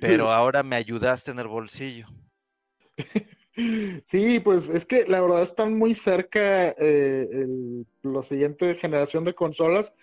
[0.00, 2.06] pero ahora me ayudaste en el bolsillo.
[4.04, 7.46] Sí, pues es que la verdad están muy cerca eh,
[8.02, 9.94] la siguiente generación de consolas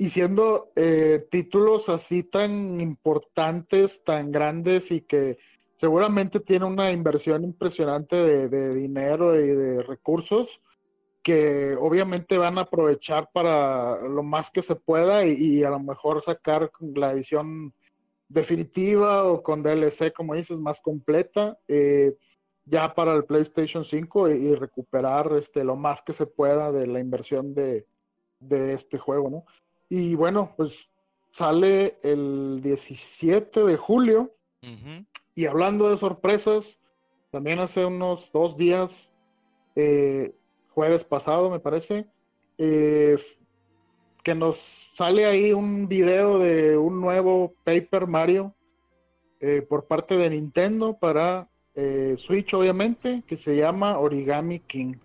[0.00, 5.36] y siendo eh, títulos así tan importantes, tan grandes y que
[5.74, 10.62] seguramente tiene una inversión impresionante de, dinero y de recursos
[11.22, 16.22] que obviamente van a aprovechar para lo más que se pueda y, a lo mejor
[16.22, 17.74] sacar la edición
[18.26, 22.16] definitiva o con DLC, como dices, más completa, eh,
[22.64, 27.00] ya para el PlayStation 5 y, recuperar este, lo más que se pueda de la
[27.00, 27.86] inversión de,
[28.38, 29.44] de este juego, ¿no?
[29.92, 30.88] Y bueno, pues
[31.32, 34.34] sale el 17 de julio.
[35.34, 36.78] Y hablando de sorpresas,
[37.30, 39.10] también hace unos dos días,
[39.74, 40.32] eh,
[40.68, 42.06] jueves pasado me parece,
[42.58, 43.16] eh,
[44.22, 48.54] que nos sale ahí un video de un nuevo Paper Mario
[49.40, 51.48] eh, por parte de Nintendo para
[52.16, 54.96] Switch, obviamente, que se llama Origami King.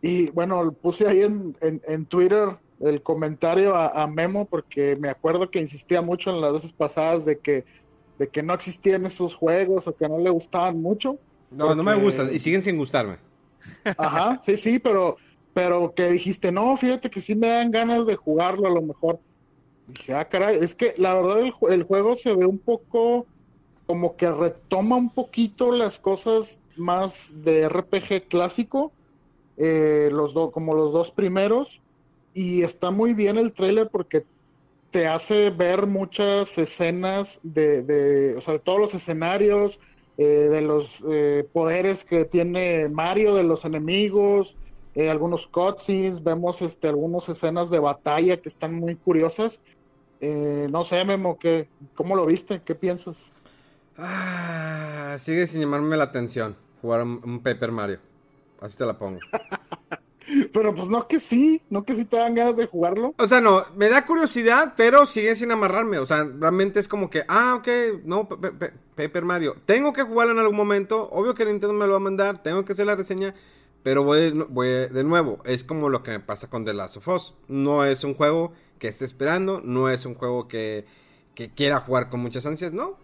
[0.00, 5.60] Y bueno, puse ahí en, en Twitter el comentario a, Memo porque me acuerdo que
[5.60, 7.64] insistía mucho en las veces pasadas de que,
[8.18, 11.18] de que no existían esos juegos o que no le gustaban mucho.
[11.50, 13.18] No, no me gustan y siguen sin gustarme.
[13.96, 15.16] Ajá, sí, sí, pero,
[15.52, 19.18] pero que dijiste, no, fíjate que sí me dan ganas de jugarlo a lo mejor.
[19.86, 23.26] Dije, ah, caray, es que la verdad el, juego se ve un poco
[23.86, 28.92] como que retoma un poquito las cosas más de RPG clásico,
[29.56, 31.80] eh, los dos como los dos primeros,
[32.34, 34.26] y está muy bien el trailer porque
[34.90, 39.80] te hace ver muchas escenas de, de o sea, de todos los escenarios,
[40.18, 44.56] eh, de los eh, poderes que tiene Mario, de los enemigos,
[44.94, 49.60] eh, algunos cutscenes, vemos este, algunas escenas de batalla que están muy curiosas.
[50.20, 52.62] no sé, Memo, ¿qué, ¿cómo lo viste?
[52.64, 53.32] ¿Qué piensas?
[53.98, 57.98] Ah, sigue sin llamarme la atención jugar un, un Paper Mario.
[58.60, 59.18] Así te la pongo.
[60.52, 63.14] Pero pues no que sí, no que sí te dan ganas de jugarlo.
[63.18, 65.98] O sea, no, me da curiosidad, pero sigue sin amarrarme.
[65.98, 67.68] O sea, realmente es como que, ah, ok,
[68.04, 69.56] no, Paper Mario.
[69.66, 71.08] Tengo que jugarlo en algún momento.
[71.10, 73.34] Obvio que Nintendo me lo va a mandar, tengo que hacer la reseña.
[73.82, 77.08] Pero voy, voy de nuevo, es como lo que me pasa con The Last of
[77.08, 77.34] Us.
[77.48, 80.86] No es un juego que esté esperando, no es un juego que,
[81.34, 82.96] que quiera jugar con muchas ansias, no.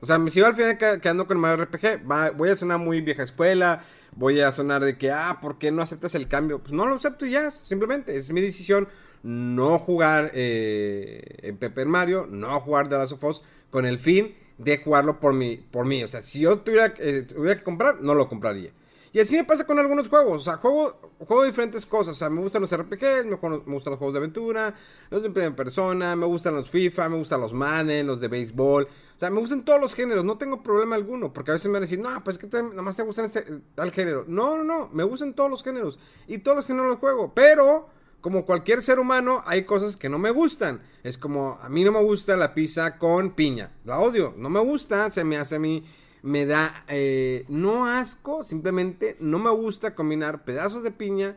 [0.00, 2.02] O sea, me sigo al final quedando con Mario RPG.
[2.34, 3.84] voy a sonar muy vieja escuela
[4.16, 6.60] voy a sonar de que, ah, ¿por qué no aceptas el cambio?
[6.60, 8.88] Pues no lo acepto ya, simplemente es mi decisión
[9.22, 14.34] no jugar eh, en Pepper Mario, no jugar The Last of Us, con el fin
[14.58, 16.02] de jugarlo por mí, por mí.
[16.02, 18.70] O sea, si yo tuviera, eh, tuviera que comprar, no lo compraría.
[19.12, 20.42] Y así me pasa con algunos juegos.
[20.42, 22.16] O sea, juego, juego diferentes cosas.
[22.16, 24.74] O sea, me gustan los RPGs, me, gustan los juegos de aventura,
[25.10, 28.84] los de primera persona, me gustan los FIFA, me gustan los Madden, los de béisbol.
[28.84, 30.24] O sea, me gustan todos los géneros.
[30.24, 31.32] No tengo problema alguno.
[31.32, 33.26] Porque a veces me van a decir, no, pues es que nada más te gustan
[33.26, 33.44] este,
[33.74, 34.24] tal género.
[34.26, 34.88] No, no, no.
[34.92, 35.98] Me gustan todos los géneros.
[36.26, 37.32] Y todos los géneros los juego.
[37.34, 37.88] Pero
[38.22, 40.80] como cualquier ser humano, hay cosas que no me gustan.
[41.02, 43.72] Es como, a mí no me gusta la pizza con piña.
[43.84, 45.84] La odio, no me gusta, se me hace a mí,
[46.22, 51.36] me da, eh, no asco, simplemente no me gusta combinar pedazos de piña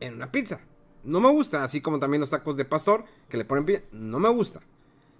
[0.00, 0.60] en una pizza.
[1.02, 4.18] No me gusta, así como también los tacos de pastor que le ponen piña, no
[4.18, 4.60] me gusta.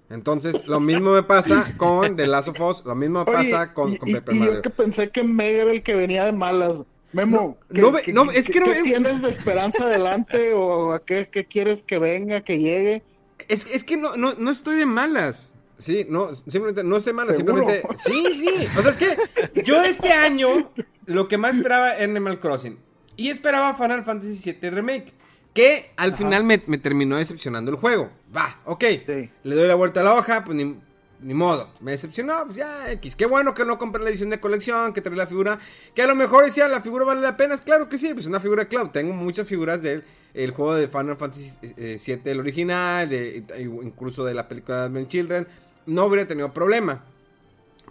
[0.08, 3.92] Entonces, lo mismo me pasa con The Last of Us, lo mismo me pasa con,
[3.92, 4.54] y, con y- Paper y Mario.
[4.54, 6.82] yo que pensé que Meg era el que venía de malas.
[7.12, 10.92] Memo, No, ¿qué, no qué- no, es qué- que no tienes de esperanza adelante o
[10.92, 13.02] a qué, qué quieres que venga, que llegue?
[13.48, 15.52] Es, es que no, no, no estoy de malas.
[15.80, 17.34] Sí, no, simplemente no estoy ¿Seguro?
[17.34, 17.82] simplemente.
[17.96, 18.68] Sí, sí.
[18.78, 20.70] O sea, es que yo este año
[21.06, 22.78] lo que más esperaba era Animal Crossing.
[23.16, 25.12] Y esperaba Final Fantasy VII Remake.
[25.52, 28.10] Que al final me, me terminó decepcionando el juego.
[28.34, 28.84] Va, ok.
[29.04, 29.30] Sí.
[29.42, 30.76] Le doy la vuelta a la hoja, pues ni,
[31.20, 31.70] ni modo.
[31.80, 33.16] Me decepcionó, pues ya X.
[33.16, 35.58] Qué bueno que no compré la edición de colección, que trae la figura.
[35.94, 37.58] Que a lo mejor decía, la figura vale la pena.
[37.58, 38.90] Claro que sí, pues una figura de Cloud.
[38.90, 40.04] Tengo muchas figuras del
[40.34, 43.44] el juego de Final Fantasy eh, VII, el original, de,
[43.82, 45.48] incluso de la película de Advent Children.
[45.90, 47.04] No hubiera tenido problema.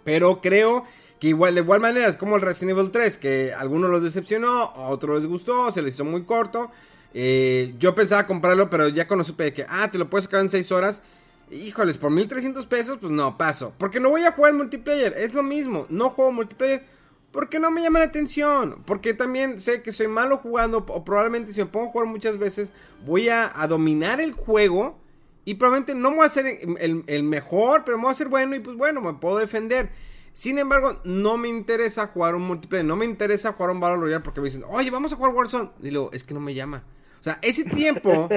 [0.04, 0.84] Pero creo
[1.20, 4.02] que igual, de igual manera, es como el Resident Evil 3, que a algunos los
[4.02, 6.70] decepcionó, a otros les gustó, se les hizo muy corto.
[7.12, 10.48] Eh, yo pensaba comprarlo, pero ya cuando supe que, ah, te lo puedes sacar en
[10.48, 11.02] 6 horas.
[11.50, 13.74] Híjoles, por 1300 pesos, pues no, paso.
[13.76, 15.86] Porque no voy a jugar multiplayer, es lo mismo.
[15.90, 16.84] No juego multiplayer
[17.32, 18.82] porque no me llama la atención.
[18.86, 22.38] Porque también sé que soy malo jugando, o probablemente si me pongo a jugar muchas
[22.38, 22.72] veces,
[23.04, 24.98] voy a dominar el juego.
[25.44, 28.28] Y probablemente no me voy a ser el, el mejor, pero me voy a ser
[28.28, 29.90] bueno y pues bueno, me puedo defender.
[30.32, 34.22] Sin embargo, no me interesa jugar un multiplayer, no me interesa jugar un Battle Royale
[34.22, 35.70] porque me dicen, oye, vamos a jugar Warzone.
[35.82, 36.84] Y luego, es que no me llama.
[37.18, 38.28] O sea, ese tiempo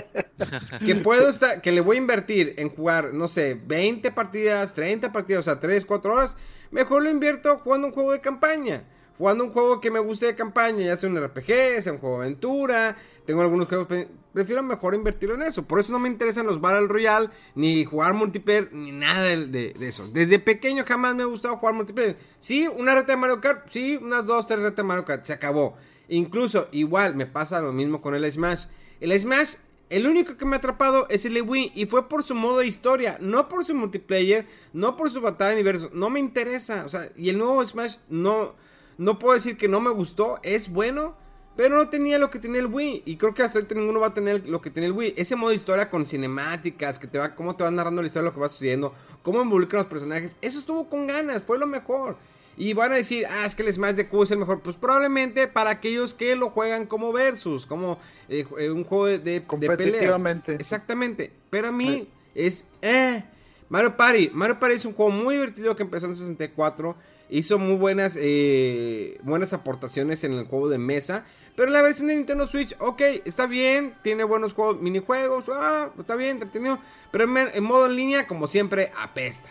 [0.86, 5.14] que puedo estar, que le voy a invertir en jugar, no sé, 20 partidas, 30
[5.14, 6.36] partidas, o sea, 3, 4 horas,
[6.72, 8.84] mejor lo invierto jugando un juego de campaña.
[9.18, 12.18] Jugando un juego que me guste de campaña, ya sea un RPG, sea un juego
[12.18, 12.98] de aventura.
[13.26, 13.88] Tengo algunos juegos,
[14.34, 15.64] prefiero mejor invertirlo en eso.
[15.64, 20.08] Por eso no me interesan los Battle Royale, ni jugar multiplayer, ni nada de, eso.
[20.12, 22.18] Desde pequeño jamás me ha gustado jugar multiplayer.
[22.40, 25.34] Sí, una reta de Mario Kart, sí, unas dos, tres retas de Mario Kart, se
[25.34, 25.78] acabó.
[26.10, 28.66] Incluso, igual, me pasa lo mismo con el Smash.
[29.00, 29.56] El Smash,
[29.90, 31.72] el único que me ha atrapado es el Wii.
[31.76, 35.50] Y fue por su modo de historia, no por su multiplayer, no por su batalla
[35.52, 35.90] de universo.
[35.94, 36.84] No me interesa.
[36.86, 38.56] O sea, y el nuevo Smash no,
[38.98, 40.40] no puedo decir que no me gustó.
[40.44, 41.16] Es bueno,
[41.56, 43.04] pero no tenía lo que tenía el Wii.
[43.06, 45.14] Y creo que hasta ahorita ninguno va a tener lo que tiene el Wii.
[45.18, 48.24] Ese modo de historia con cinemáticas, que te va, cómo te va narrando la historia
[48.24, 50.36] de lo que va sucediendo, cómo involucran los personajes.
[50.42, 52.18] Eso estuvo con ganas, fue lo mejor.
[52.56, 54.62] Y van a decir, ah, es que el Smash de Q es el mejor.
[54.62, 57.98] Pues probablemente para aquellos que lo juegan como versus, como
[58.30, 60.56] eh, un juego de, de, Competitivamente.
[60.56, 61.32] Exactamente.
[61.50, 63.24] Pero a mí es, eh.
[63.70, 64.30] Mario Party.
[64.34, 66.96] Mario Party es un juego muy divertido que empezó en 64.
[67.30, 71.26] Hizo muy buenas, eh, buenas aportaciones en el juego de mesa.
[71.56, 73.94] Pero la versión de Nintendo Switch, ok, está bien.
[74.02, 75.46] Tiene buenos juegos, minijuegos.
[75.50, 76.80] Ah, está bien, entretenido.
[77.12, 79.50] Pero en, en modo en línea, como siempre, apesta.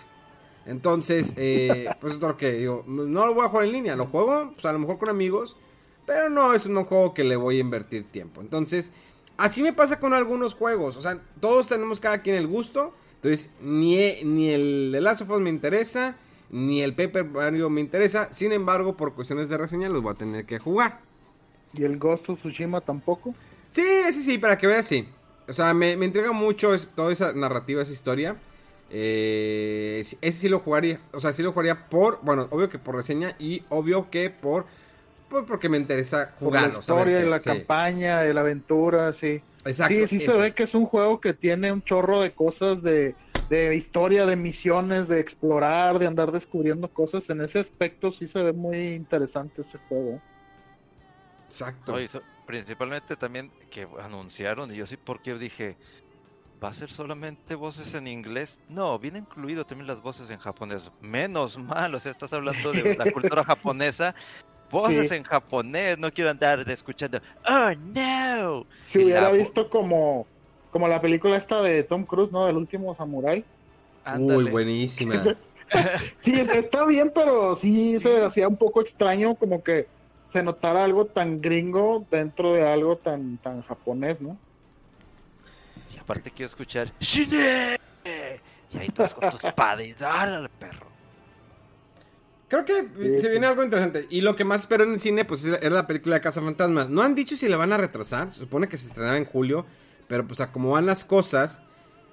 [0.66, 2.84] Entonces, eh, pues es lo que digo.
[2.86, 3.96] No lo voy a jugar en línea.
[3.96, 5.56] Lo juego, pues a lo mejor con amigos.
[6.04, 8.40] Pero no es un juego que le voy a invertir tiempo.
[8.40, 8.90] Entonces,
[9.36, 10.96] así me pasa con algunos juegos.
[10.96, 12.94] O sea, todos tenemos cada quien el gusto.
[13.16, 16.16] Entonces, ni, ni el de Last of Us me interesa.
[16.50, 18.32] Ni el Paper Mario me interesa.
[18.32, 21.11] Sin embargo, por cuestiones de reseña, los voy a tener que jugar.
[21.74, 23.34] ¿Y el Ghost of Tsushima tampoco?
[23.70, 25.08] Sí, sí, sí, para que veas, sí.
[25.48, 28.36] O sea, me, me entrega mucho es- toda esa narrativa, esa historia.
[28.90, 31.00] Eh, ese sí lo jugaría.
[31.12, 32.20] O sea, sí lo jugaría por.
[32.22, 33.34] Bueno, obvio que por reseña.
[33.38, 34.66] Y obvio que por.
[35.28, 37.44] por- porque me interesa Por la historia, la sí.
[37.50, 39.40] campaña, de la aventura, sí.
[39.64, 39.94] Exacto.
[39.94, 43.14] sí, sí se ve que es un juego que tiene un chorro de cosas de,
[43.48, 47.30] de historia, de misiones, de explorar, de andar descubriendo cosas.
[47.30, 50.20] En ese aspecto sí se ve muy interesante ese juego.
[51.52, 51.94] Exacto.
[52.08, 55.76] So- principalmente también que anunciaron, y yo sí, porque dije,
[56.62, 58.58] ¿va a ser solamente voces en inglés?
[58.68, 60.90] No, viene incluido también las voces en japonés.
[61.02, 64.14] Menos mal, o sea, estás hablando de la cultura japonesa.
[64.70, 65.16] Voces Sí.
[65.16, 68.66] en japonés, no quiero andar de escuchando, oh no.
[68.86, 70.26] Si Y hubiera la visto como,
[70.70, 72.46] como la película esta de Tom Cruise, ¿no?
[72.46, 73.40] Del último Samurai.
[73.40, 73.44] Uy,
[74.04, 74.50] Ándale.
[74.50, 75.14] buenísima.
[76.18, 79.86] Sí, está bien, pero sí se hacía un poco extraño como que
[80.32, 84.38] se notara algo tan gringo dentro de algo tan, tan japonés, ¿no?
[85.94, 87.76] Y aparte quiero escuchar, ¡Shine!
[88.72, 90.86] Y ahí estás con tu espada y dale al perro.
[92.48, 94.06] Creo que se viene algo interesante.
[94.08, 96.86] Y lo que más espero en el cine, pues era la película de Casa Fantasma.
[96.86, 98.32] No han dicho si la van a retrasar.
[98.32, 99.66] Se supone que se estrenaba en julio.
[100.08, 101.62] Pero pues a cómo van las cosas.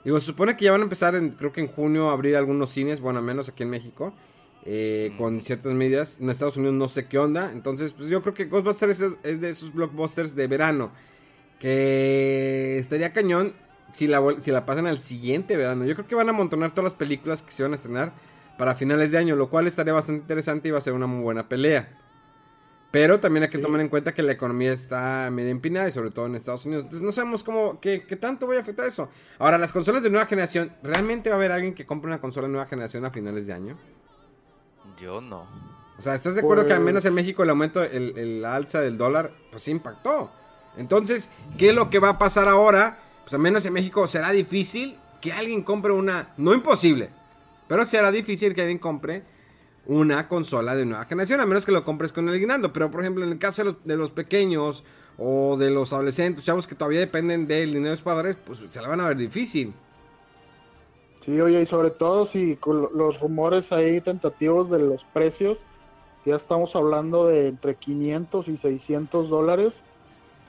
[0.03, 2.35] Digo, se supone que ya van a empezar, en, creo que en junio, a abrir
[2.35, 2.99] algunos cines.
[2.99, 4.13] Bueno, al menos aquí en México.
[4.65, 6.19] Eh, con ciertas medidas.
[6.19, 7.51] En Estados Unidos no sé qué onda.
[7.51, 10.91] Entonces, pues yo creo que Ghostbusters es, es de esos blockbusters de verano.
[11.59, 13.53] Que estaría cañón
[13.91, 15.85] si la, si la pasan al siguiente verano.
[15.85, 18.13] Yo creo que van a amontonar todas las películas que se van a estrenar
[18.57, 21.23] para finales de año, lo cual estaría bastante interesante y va a ser una muy
[21.23, 21.89] buena pelea.
[22.91, 26.09] Pero también hay que tomar en cuenta que la economía está medio empinada y sobre
[26.09, 26.85] todo en Estados Unidos.
[26.85, 29.09] Entonces no sabemos cómo, qué, tanto voy a afectar eso.
[29.37, 32.47] Ahora, las consolas de nueva generación, ¿realmente va a haber alguien que compre una consola
[32.47, 33.77] de nueva generación a finales de año?
[35.01, 35.47] Yo no.
[35.97, 38.45] O sea, ¿estás de acuerdo que al menos en pues México el aumento, el, el
[38.45, 40.31] alza del dólar, pues impactó?
[40.77, 42.99] Entonces, ¿qué es lo que va a pasar ahora?
[43.23, 47.09] Pues al menos en México será difícil que alguien compre una, no imposible,
[47.67, 49.23] pero será difícil que alguien compre
[49.85, 52.71] una consola de nueva generación, a menos que lo compres con el guinando.
[52.71, 54.83] Pero, por ejemplo, en el caso de los, pequeños
[55.17, 58.81] o de los adolescentes, chavos que todavía dependen del dinero de sus padres, pues se
[58.81, 59.73] la van a ver difícil.
[61.29, 65.59] Sí, oye, y sobre todo si con los rumores ahí tentativos de los precios,
[66.25, 69.83] ya estamos hablando de entre 500 y 600 dólares,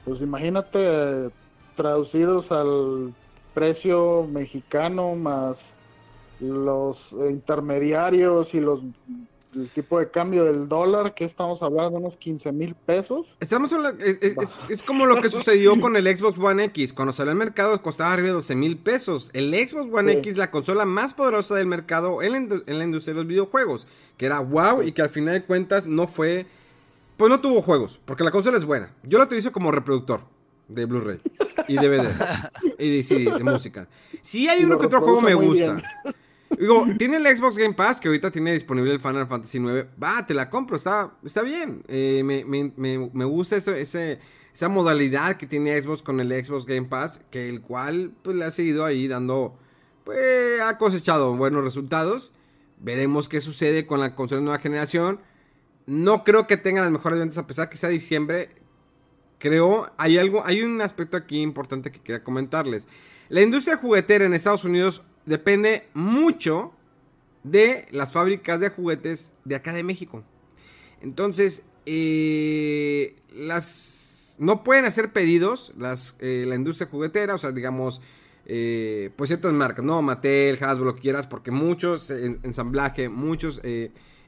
[0.06, 1.28] pues imagínate
[1.76, 3.12] traducidos al
[3.52, 5.74] precio mexicano más
[6.40, 8.80] los intermediarios y los
[9.54, 13.36] el tipo de cambio del dólar, que estamos hablando de unos 15 mil pesos.
[13.40, 13.74] Estamos
[14.68, 16.92] es, como lo que sucedió con el Xbox One X.
[16.92, 19.30] Cuando salió al mercado costaba arriba de 12 mil pesos.
[19.32, 22.32] El Xbox One X, la consola más poderosa del mercado en
[22.66, 23.86] la, industria de los videojuegos.
[24.16, 26.46] Que era wow y que al final de cuentas no fue...
[27.16, 28.94] Pues no tuvo juegos, porque la consola es buena.
[29.02, 30.22] Yo la utilizo como reproductor
[30.68, 31.20] de Blu-ray
[31.68, 32.08] y DVD
[32.78, 33.88] y de, CD, de música.
[34.22, 35.76] Si hay uno que otro juego me gusta.
[36.58, 39.86] Digo, tiene el Xbox Game Pass, que ahorita tiene disponible el Final Fantasy IX.
[40.02, 41.84] Va, te la compro, está, está bien.
[41.88, 47.48] Eh, me, gusta eso, esa modalidad que tiene Xbox con el Xbox Game Pass, que
[47.48, 49.58] el cual pues, le ha seguido ahí dando,
[50.04, 52.32] pues ha cosechado buenos resultados.
[52.78, 55.20] Veremos qué sucede con la consola de nueva generación.
[55.86, 58.50] No creo que tenga las mejores ventas a pesar que sea diciembre.
[59.38, 62.88] Creo, hay algo, hay un aspecto aquí importante que quería comentarles.
[63.28, 66.72] La industria juguetera en Estados Unidos depende mucho
[67.44, 70.24] de las fábricas de juguetes de acá de México.
[71.00, 78.00] Entonces, eh, las no pueden hacer pedidos las, eh, la industria juguetera, o sea, digamos,
[78.46, 83.62] eh, pues ciertas marcas, no, Mattel, Hasbro, lo que quieras, porque muchos ensamblaje, muchos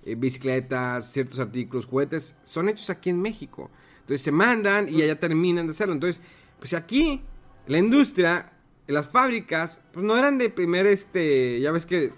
[0.05, 3.71] bicicletas, ciertos artículos, juguetes, son hechos aquí en México.
[4.01, 5.95] Entonces se mandan y allá terminan de hacerlo.
[5.95, 6.23] Entonces,
[6.59, 7.23] pues aquí
[7.67, 8.53] la industria
[8.93, 12.13] las fábricas, pues no eran de primer, este, ya ves que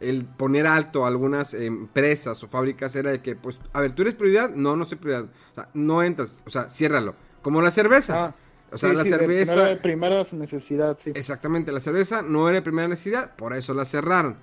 [0.00, 4.02] el, poner alto a algunas empresas o fábricas era de que, pues, a ver, ¿tú
[4.02, 4.50] eres prioridad?
[4.50, 5.30] No, no soy prioridad.
[5.52, 7.14] O sea, no entras, o sea, ciérralo.
[7.40, 8.26] Como la cerveza.
[8.26, 8.34] Ah,
[8.70, 9.64] o sea, la cerveza...
[9.64, 11.12] De, de primera necesidad, sí.
[11.14, 14.36] Exactamente, la cerveza no era de primera necesidad, por eso la cerraron.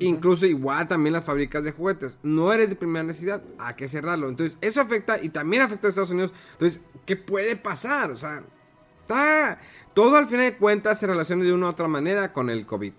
[0.00, 2.16] Incluso igual también las fábricas de juguetes.
[2.22, 4.28] No eres de primera necesidad, hay que cerrarlo.
[4.28, 6.32] Entonces, eso afecta y también afecta a Estados Unidos.
[6.52, 8.10] Entonces, ¿qué puede pasar?
[8.10, 8.42] O sea,
[9.10, 9.58] está.
[9.94, 12.92] Todo al final de cuentas se relaciona de una u otra manera con el COVID.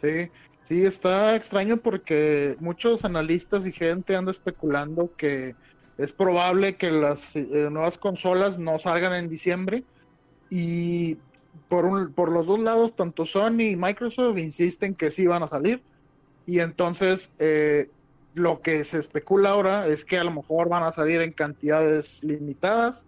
[0.00, 0.30] Sí,
[0.64, 5.54] sí, está extraño porque muchos analistas y gente anda especulando que
[5.96, 9.84] es probable que las eh, nuevas consolas no salgan en diciembre.
[10.50, 11.18] Y
[11.68, 15.48] por, un, por los dos lados, tanto Sony y Microsoft insisten que sí van a
[15.48, 15.82] salir.
[16.46, 17.88] Y entonces eh,
[18.34, 22.22] lo que se especula ahora es que a lo mejor van a salir en cantidades
[22.24, 23.06] limitadas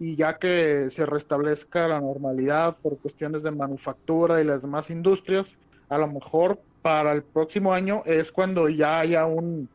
[0.00, 5.58] y ya que se restablezca la normalidad por cuestiones de manufactura y las demás industrias,
[5.90, 9.68] a lo mejor para el próximo año es cuando ya haya un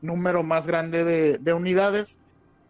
[0.00, 1.04] número más grande
[1.38, 2.18] de, unidades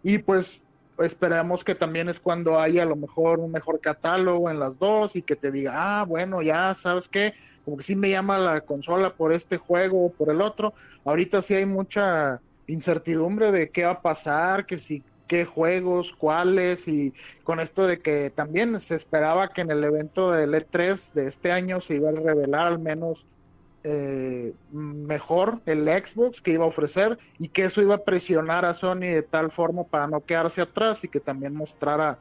[0.02, 0.60] y pues
[0.98, 5.14] esperamos que también es cuando haya a lo mejor un mejor catálogo en las dos
[5.14, 8.62] y que te diga, ah, bueno, ya sabes qué, como que sí me llama la
[8.62, 10.74] consola por este juego o por el otro.
[11.04, 16.88] Ahorita sí hay mucha incertidumbre de qué va a pasar, que si qué juegos, cuáles,
[16.88, 17.14] y
[17.44, 21.52] con esto de que también se esperaba que en el evento del E3 de este
[21.52, 23.26] año se iba a revelar al menos
[23.84, 28.74] eh, mejor el Xbox que iba a ofrecer y que eso iba a presionar a
[28.74, 32.18] Sony de tal forma para no quedarse atrás y que también mostrara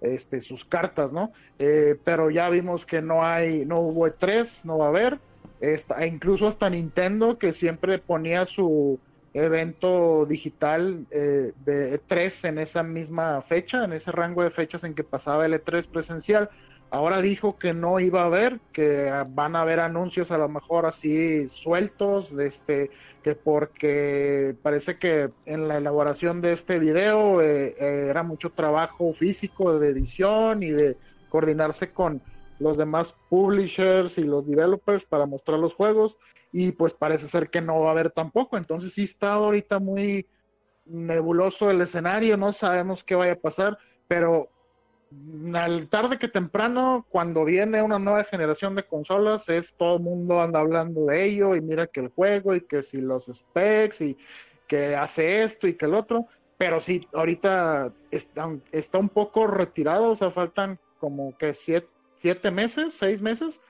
[0.00, 1.32] este, sus cartas, ¿no?
[1.58, 5.18] Eh, pero ya vimos que no hay, no hubo E3, no va a haber,
[5.60, 8.98] e incluso hasta Nintendo que siempre ponía su
[9.34, 14.94] evento digital eh, de E3 en esa misma fecha, en ese rango de fechas en
[14.94, 16.50] que pasaba el E3 presencial,
[16.94, 20.86] Ahora dijo que no iba a haber, que van a haber anuncios a lo mejor
[20.86, 22.92] así sueltos, este,
[23.24, 29.12] que porque parece que en la elaboración de este video eh, eh, era mucho trabajo
[29.12, 30.96] físico de edición y de
[31.30, 32.22] coordinarse con
[32.58, 36.18] los demás publishers y los developers para mostrar los juegos
[36.52, 40.26] y pues parece ser que no va a haber tampoco, entonces sí está ahorita muy
[40.86, 44.50] nebuloso el escenario, no sabemos qué vaya a pasar, pero
[45.54, 50.40] al tarde que temprano, cuando viene una nueva generación de consolas, es todo el mundo
[50.40, 54.16] anda hablando de ello y mira que el juego y que si los specs y
[54.66, 56.26] que hace esto y que el otro,
[56.56, 61.88] pero sí, ahorita está, está un poco retirado, o sea, faltan como que siete,
[62.24, 63.60] siete meses, seis meses,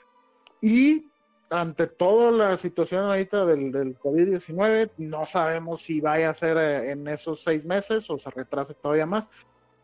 [0.60, 1.10] y
[1.50, 6.92] ante toda la situación ahorita del, del COVID-19, no sabemos si vaya a ser eh,
[6.92, 9.28] en esos seis meses o se retrase todavía más.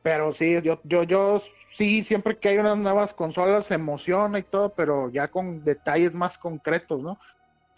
[0.04, 1.42] Pero sí, yo, yo, yo
[1.72, 6.14] sí, siempre que hay unas nuevas consolas se emociona y todo, pero ya con detalles
[6.14, 7.18] más concretos, ¿no?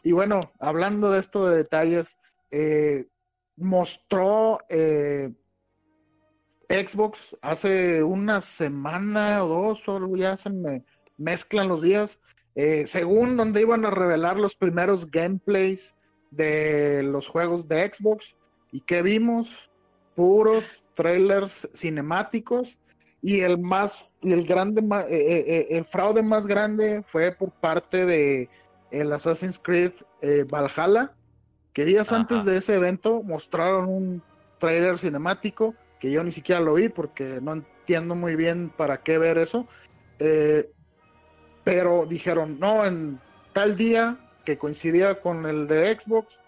[0.02, 2.18] Y bueno, hablando de esto de detalles,
[2.50, 3.06] eh,
[3.56, 5.32] mostró eh,
[6.68, 10.84] Xbox hace una semana o dos, o ya se me
[11.16, 12.18] mezclan los días,
[12.54, 15.94] eh, según donde iban a revelar los primeros gameplays
[16.30, 18.34] de los juegos de Xbox.
[18.70, 19.70] ¿Y que vimos?
[20.14, 22.78] Puros trailers cinemáticos.
[23.20, 28.50] Y el más, el grande, eh, eh, el fraude más grande fue por parte de
[28.90, 29.92] el Assassin's Creed
[30.50, 31.14] Valhalla,
[31.72, 34.22] que días antes de ese evento mostraron un
[34.58, 39.18] trailer cinemático que yo ni siquiera lo vi porque no entiendo muy bien para qué
[39.18, 39.68] ver eso.
[40.18, 40.68] Eh,
[41.62, 43.20] pero dijeron, no, en
[43.52, 46.40] tal día que coincidía con el de Xbox,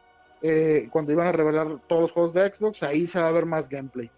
[0.42, 3.46] eh, cuando iban a revelar todos los juegos de Xbox, ahí se va a ver
[3.46, 4.11] más gameplay.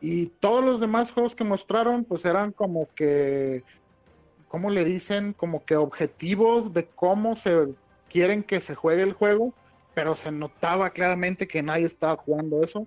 [0.00, 3.64] Y todos los demás juegos que mostraron, pues eran como que,
[4.46, 5.32] ¿cómo le dicen?
[5.32, 7.74] Como que objetivos de cómo se
[8.08, 9.52] quieren que se juegue el juego,
[9.94, 12.86] pero se notaba claramente que nadie estaba jugando eso.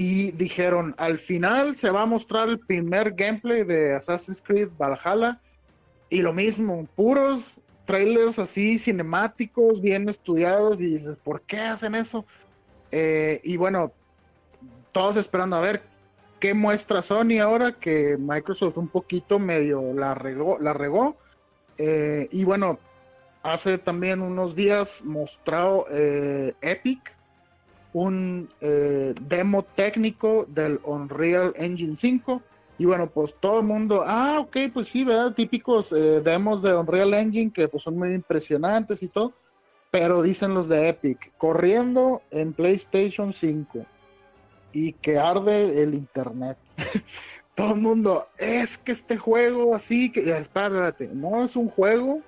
[0.00, 5.40] Y dijeron, al final se va a mostrar el primer gameplay de Assassin's Creed Valhalla
[6.08, 12.24] y lo mismo, puros trailers así cinemáticos, bien estudiados, y dices, ¿por qué hacen eso?
[12.92, 13.90] Eh, y bueno,
[14.92, 15.82] todos esperando a ver
[16.38, 20.60] qué muestra Sony ahora, que Microsoft un poquito medio la regó.
[20.60, 21.16] La regó.
[21.76, 22.78] Eh, y bueno,
[23.42, 27.17] hace también unos días mostrado eh, Epic
[27.92, 32.42] un demo técnico del Unreal Engine 5
[32.78, 35.34] y bueno, pues todo el mundo, ah, ok, pues sí, ¿verdad?
[35.34, 39.32] Típicos eh, demos de Unreal Engine que pues son muy impresionantes y todo.
[39.90, 43.84] Pero dicen los de Epic, corriendo en PlayStation 5
[44.72, 46.56] y que arde el internet.
[47.56, 52.20] todo el mundo, es que este juego así, que espérate, no es un juego,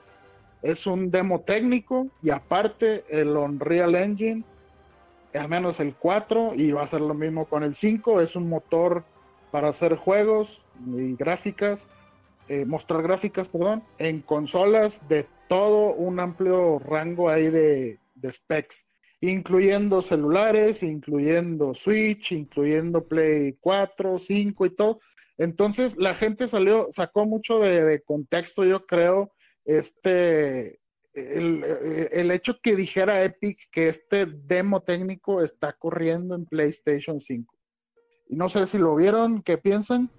[0.63, 4.43] es un demo técnico y aparte el Unreal Engine,
[5.35, 8.49] al menos el 4, y va a ser lo mismo con el 5, es un
[8.49, 9.05] motor
[9.51, 10.63] para hacer juegos
[10.97, 11.91] y gráficas,
[12.49, 17.99] eh, mostrar gráficas, perdón, en consolas de todo un amplio rango ahí de,
[18.31, 18.87] specs,
[19.21, 25.01] incluyendo celulares, incluyendo Switch, incluyendo Play 4, 5 y todo.
[25.39, 29.33] Entonces la gente salió, sacó mucho de, contexto, yo creo,
[29.65, 30.80] este,
[31.39, 37.57] el, el, hecho que dijera Epic que este demo técnico está corriendo en PlayStation 5.
[38.29, 40.11] Y no sé si lo vieron, ¿qué piensan?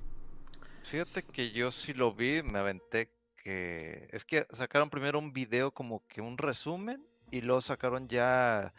[0.83, 3.09] Fíjate que yo sí lo vi, me aventé
[3.43, 4.07] que...
[4.11, 8.73] Es que sacaron primero un video como que un resumen y luego sacaron ya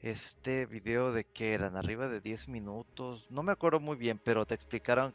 [0.00, 3.26] este video de que eran arriba de 10 minutos.
[3.30, 5.14] No me acuerdo muy bien, pero te explicaron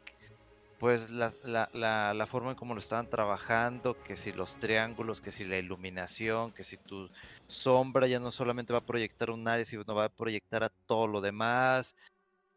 [0.78, 5.20] pues la, la, la, la, forma en cómo lo estaban trabajando, que si los triángulos,
[5.20, 7.10] que si la iluminación, que si tu
[7.48, 11.08] sombra ya no solamente va a proyectar un área, sino va a proyectar a todo
[11.08, 11.96] lo demás.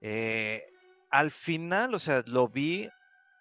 [0.01, 0.63] Eh,
[1.09, 2.89] al final, o sea, lo vi,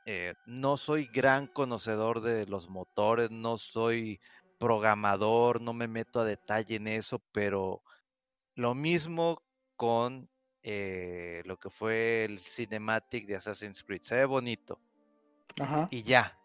[0.07, 4.20] eh, no soy gran conocedor de los motores, no soy
[4.59, 7.83] programador, no me meto a detalle en eso, pero
[8.55, 9.43] lo mismo
[9.76, 10.28] con
[10.63, 14.03] eh, lo que fue el cinematic de Assassin's Creed.
[14.03, 14.79] Se ve bonito.
[15.61, 15.89] Ajá.
[15.91, 16.39] Y ya.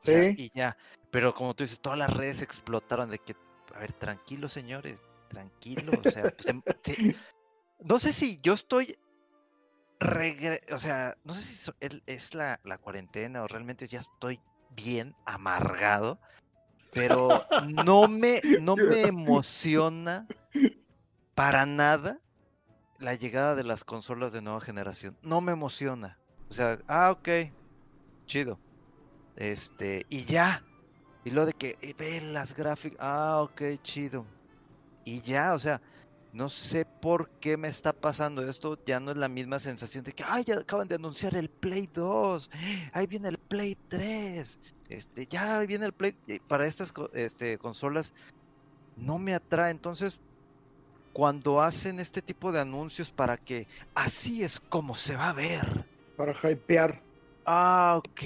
[0.00, 0.34] Sí.
[0.36, 0.76] y ya.
[1.10, 3.34] Pero como tú dices, todas las redes explotaron de que,
[3.74, 5.96] a ver, tranquilos señores, tranquilos.
[6.04, 6.62] O sea, pues, em,
[7.80, 8.96] no sé si yo estoy
[10.72, 11.70] o sea, no sé si
[12.06, 14.40] es, la, cuarentena o realmente ya estoy
[14.70, 16.20] bien amargado,
[16.92, 17.28] pero
[17.86, 20.26] no me, no me emociona
[21.34, 22.20] para nada
[22.98, 25.16] la llegada de las consolas de nueva generación.
[25.22, 26.18] No me emociona.
[26.48, 27.28] O sea, ah, ok,
[28.26, 28.58] chido.
[29.36, 30.64] Este, y ya.
[31.24, 32.98] Y lo de que eh, ve las gráficas.
[33.00, 34.24] Ah, ok, chido.
[35.04, 35.80] Y ya, o sea,
[36.32, 38.78] no sé por qué me está pasando esto.
[38.86, 41.88] Ya no es la misma sensación de que, ay, ya acaban de anunciar el Play
[41.92, 42.50] 2.
[42.92, 44.58] Ahí viene el Play 3.
[44.88, 46.14] Este, ya viene el Play.
[46.46, 48.12] Para estas este, consolas
[48.96, 49.70] no me atrae.
[49.70, 50.20] Entonces,
[51.16, 55.86] cuando hacen este tipo de anuncios para que así es como se va a ver.
[56.14, 57.02] Para hypear.
[57.46, 58.22] Ah, ok.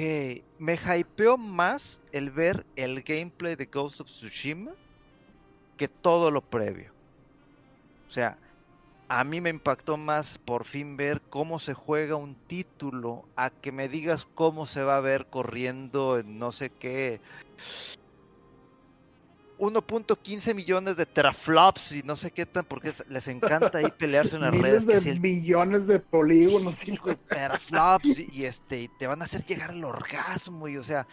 [0.58, 4.72] Me hypeó más el ver el gameplay de Ghost of Tsushima
[5.76, 6.92] que todo lo previo.
[8.08, 8.36] O sea,
[9.08, 13.70] a mí me impactó más por fin ver cómo se juega un título a que
[13.70, 17.20] me digas cómo se va a ver corriendo en no sé qué
[19.60, 24.42] 1.15 millones de teraflops y no sé qué tan, porque les encanta ahí pelearse en
[24.42, 24.86] las redes.
[24.86, 26.88] de millones de polígonos.
[26.88, 26.98] y
[27.28, 31.06] teraflops y, este, y te van a hacer llegar al orgasmo y o sea,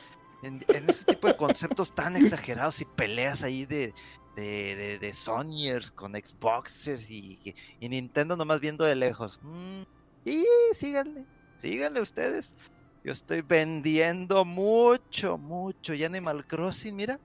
[0.43, 3.93] en, ese tipo de conceptos tan exagerados y peleas ahí de,
[4.35, 9.39] de, de, Sonyers con Xboxers y, y, Nintendo nomás viendo de lejos.
[9.43, 9.81] Mm,
[10.25, 11.25] y síganle,
[11.59, 12.55] síganle ustedes.
[13.03, 15.93] Yo estoy vendiendo mucho, mucho.
[15.93, 17.19] Y Animal Crossing, mira,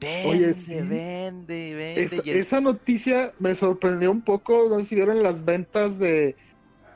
[0.00, 0.54] Vende,
[0.88, 2.38] vende, vende.
[2.38, 4.68] Esa, noticia me sorprendió un poco.
[4.70, 6.36] No sé si vieron las ventas de,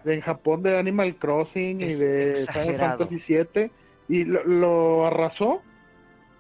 [0.07, 3.71] en Japón de Animal Crossing y de Final Fantasy VII.
[4.09, 5.63] Y lo, arrasó.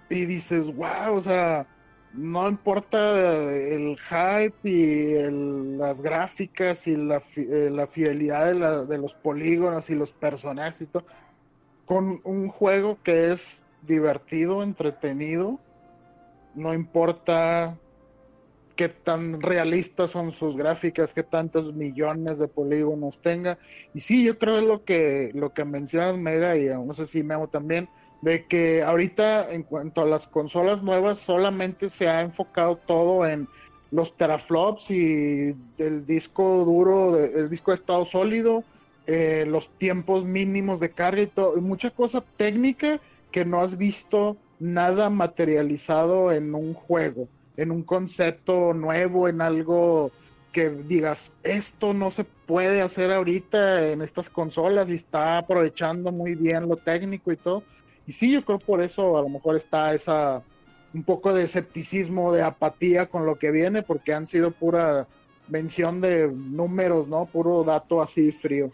[0.08, 1.66] Y dices, wow, o sea,
[2.14, 8.98] no importa el hype y las gráficas y la, eh, la fidelidad de, la, de,
[8.98, 11.04] los polígonos y los personajes y todo,
[11.86, 15.58] con un juego que es divertido, entretenido
[16.55, 17.78] no importa
[18.76, 23.59] qué tan realistas son sus gráficas, qué tantos millones de polígonos tenga.
[23.94, 27.22] Y sí, yo creo es lo que, lo que mencionas Mega y no sé si
[27.22, 27.88] Memo también,
[28.22, 33.48] de que ahorita en cuanto a las consolas nuevas solamente se ha enfocado todo en
[33.90, 38.64] los teraflops y el disco duro, el disco de estado sólido,
[39.07, 42.98] eh, los tiempos mínimos de carga y todo, y mucha cosa técnica
[43.30, 50.11] que no has visto nada materializado en un juego, en un concepto nuevo, en algo
[50.52, 56.36] que digas, esto no se puede hacer ahorita en estas consolas y está aprovechando muy
[56.36, 57.64] bien lo técnico y todo.
[58.07, 60.42] Y sí, yo creo por eso a lo mejor está esa
[60.94, 65.09] un poco de escepticismo, de apatía con lo que viene, porque han sido pura
[65.48, 67.26] mención de números, ¿no?
[67.26, 68.70] Puro dato así frío.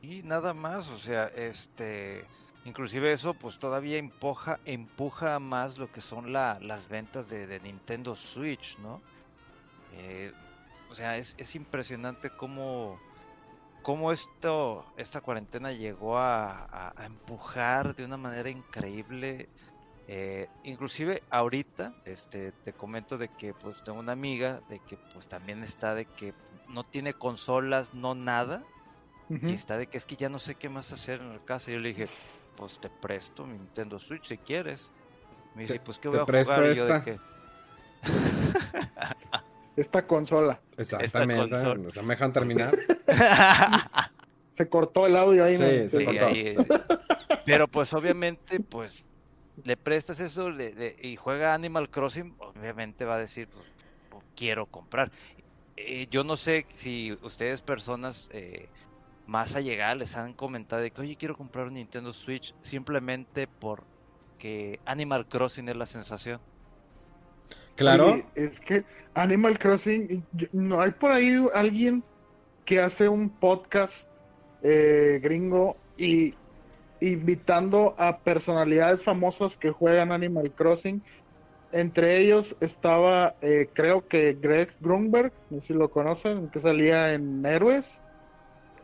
[0.00, 2.24] Y nada más, o sea, este
[2.66, 8.76] Inclusive eso pues todavía empuja, empuja más lo que son las ventas de, Nintendo Switch,
[8.78, 9.00] ¿no?
[9.92, 10.32] Eh,
[10.90, 12.98] o sea, es, impresionante cómo,
[13.84, 19.48] cómo esto, esta cuarentena llegó a, empujar de una manera increíble.
[20.08, 25.28] Eh, inclusive ahorita, este, te comento de que pues tengo una amiga de que pues
[25.28, 26.34] también está de que
[26.68, 28.64] no tiene consolas, no nada,
[29.28, 31.70] y está de que es que ya no sé qué más hacer en la casa.
[31.70, 32.04] Yo le dije,
[32.56, 34.90] pues te presto mi Nintendo Switch si quieres.
[35.54, 36.70] Me dice, pues qué voy a jugar.
[36.70, 37.18] Y yo de que...
[39.76, 40.60] esta consola.
[40.76, 41.56] Exactamente.
[41.56, 42.74] Esta ¿Se me dejan terminar?
[44.50, 45.56] se cortó el audio ahí.
[45.56, 46.28] Sí, se cortó.
[47.44, 49.04] Pero pues obviamente, pues
[49.64, 50.50] le prestas eso
[51.02, 53.66] y juega Animal Crossing, obviamente va a decir, pues,
[54.10, 55.10] pues quiero comprar.
[55.76, 58.68] Eh, yo no sé si ustedes personas eh,
[59.26, 64.80] más allegadas les han comentado de que, oye, quiero comprar un Nintendo Switch simplemente porque
[64.84, 66.40] Animal Crossing es la sensación.
[67.74, 68.16] Claro.
[68.34, 72.02] es que Animal Crossing, no hay por ahí alguien
[72.64, 74.08] que hace un podcast
[74.62, 76.34] eh, gringo y
[77.00, 81.02] invitando a personalidades famosas que juegan Animal Crossing.
[81.72, 87.12] Entre ellos estaba, eh, creo que Greg Grunberg, no sé si lo conocen, que salía
[87.12, 88.00] en Héroes.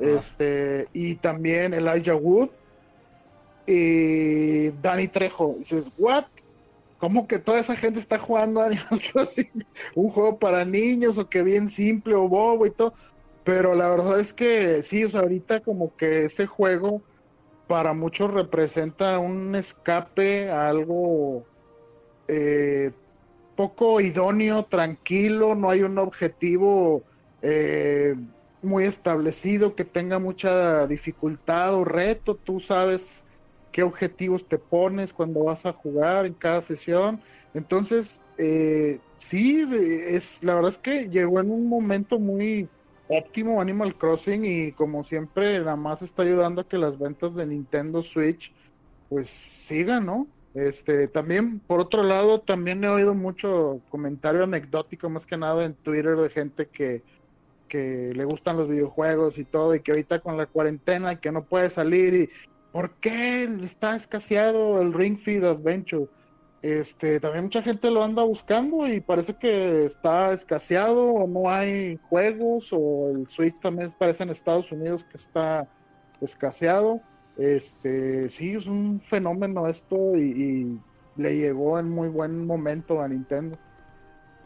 [0.02, 2.50] Este, y también Elijah Wood
[3.66, 5.54] y Danny Trejo.
[5.60, 6.24] Dices, ¿what?
[6.98, 9.64] ¿Cómo que toda esa gente está jugando Animal Crossing?
[9.94, 12.92] Un juego para niños o que bien simple o bobo y todo.
[13.44, 17.00] Pero la verdad es que sí, o sea, ahorita como que ese juego
[17.68, 21.44] para muchos representa un escape a algo
[22.26, 22.90] eh,
[23.54, 27.02] poco idóneo, tranquilo, no hay un objetivo
[27.40, 28.14] eh,
[28.62, 33.24] muy establecido, que tenga mucha dificultad o reto, tú sabes
[33.72, 37.20] qué objetivos te pones cuando vas a jugar en cada sesión.
[37.54, 39.66] Entonces, eh, sí,
[40.06, 42.68] es, la verdad es que llegó en un momento muy
[43.08, 47.46] óptimo Animal Crossing y como siempre, nada más está ayudando a que las ventas de
[47.46, 48.52] Nintendo Switch
[49.08, 50.26] pues siga, ¿no?
[50.54, 55.74] Este, también, por otro lado, también he oído mucho comentario anecdótico, más que nada en
[55.74, 57.02] Twitter, de gente que,
[57.72, 61.32] que le gustan los videojuegos y todo, y que ahorita con la cuarentena y que
[61.32, 62.28] no puede salir, y
[62.70, 66.06] ¿por qué está escaseado el Ring Fit Adventure?
[66.60, 71.98] Este, también mucha gente lo anda buscando y parece que está escaseado o no hay
[72.10, 75.66] juegos o el Switch también parece en Estados Unidos que está
[76.20, 77.00] escaseado.
[77.38, 80.78] Este, sí, es un fenómeno esto y,
[81.16, 83.58] le llegó en muy buen momento a Nintendo.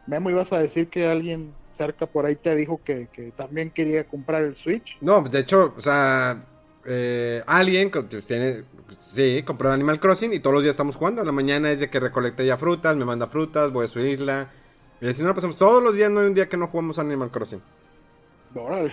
[0.06, 4.44] Memo, ibas a decir que alguien cerca por ahí te dijo que, también quería comprar
[4.44, 4.96] el Switch.
[5.00, 6.40] No, de hecho, o sea,
[6.84, 7.90] eh, alguien
[8.26, 8.64] tiene,
[9.12, 11.24] sí, compró Animal Crossing y todos los días estamos jugando.
[11.24, 14.50] La mañana es de que recolecte ya frutas, me manda frutas, voy a su isla.
[15.00, 17.30] Y si no, pasamos todos los días, no hay un día que no jugamos Animal
[17.30, 17.60] Crossing.
[18.54, 18.92] Órale.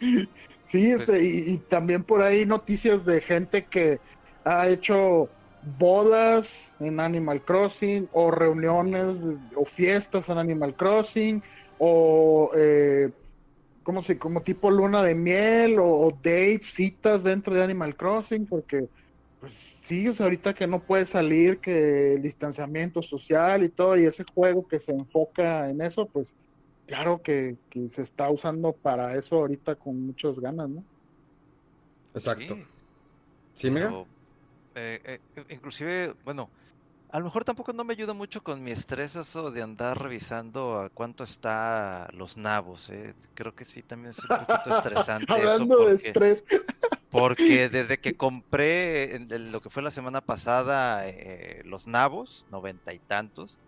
[0.68, 4.00] Sí, pues este, y, también por ahí noticias de gente que
[4.44, 5.30] ha hecho
[5.78, 9.16] bodas en Animal Crossing o reuniones
[9.56, 11.42] o fiestas en Animal Crossing
[11.78, 13.10] o eh,
[13.82, 18.88] como si como tipo luna de miel o, dates, citas dentro de Animal Crossing porque
[19.40, 23.96] pues sí, o sea, ahorita que no puede salir, que el distanciamiento social y todo,
[23.96, 26.34] y ese juego que se enfoca en eso, pues
[26.86, 27.56] claro que,
[27.88, 30.82] se está usando para eso ahorita con muchas ganas, ¿no?
[32.14, 32.58] Exacto.
[33.54, 33.92] Sí, mira.
[34.74, 36.50] Eh, eh, inclusive, bueno,
[37.10, 40.76] a lo mejor tampoco no me ayuda mucho con mi estrés eso de andar revisando
[40.76, 42.90] a cuánto está los nabos.
[42.90, 43.14] Eh.
[43.34, 45.32] Creo que sí, también es un poquito estresante.
[45.32, 46.44] Hablando de estrés.
[47.10, 51.04] porque desde que compré lo que fue la semana pasada
[51.64, 53.58] los nabos, noventa y tantos,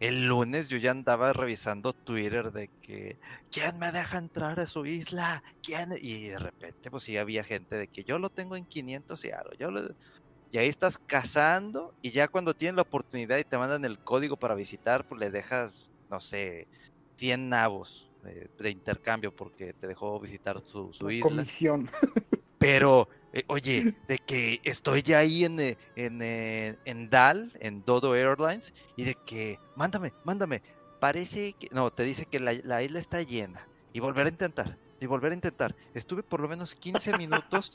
[0.00, 3.16] el lunes yo ya andaba revisando Twitter de que
[3.52, 5.44] ¿quién me deja entrar a su isla?
[5.62, 5.90] ¿Quién?
[6.00, 9.30] Y de repente pues sí había gente de que yo lo tengo en 500 y
[9.30, 9.52] algo.
[9.52, 9.70] Yo
[10.52, 14.36] Y ahí estás cazando y ya cuando tienen la oportunidad y te mandan el código
[14.36, 16.68] para visitar, pues le dejas, no sé,
[17.16, 21.30] 100 nabos eh, de, intercambio porque te dejó visitar su, su isla.
[21.30, 21.90] Comisión.
[22.58, 28.14] Pero eh, oye, de que estoy ya ahí en, eh, en, en, DAL, en Dodo
[28.14, 30.62] Airlines, y de que, mándame, mándame.
[31.00, 33.66] Parece que, no, te dice que la, la isla está llena.
[33.94, 35.74] Y volver a intentar, y volver a intentar.
[35.94, 37.72] Estuve por lo menos 15 minutos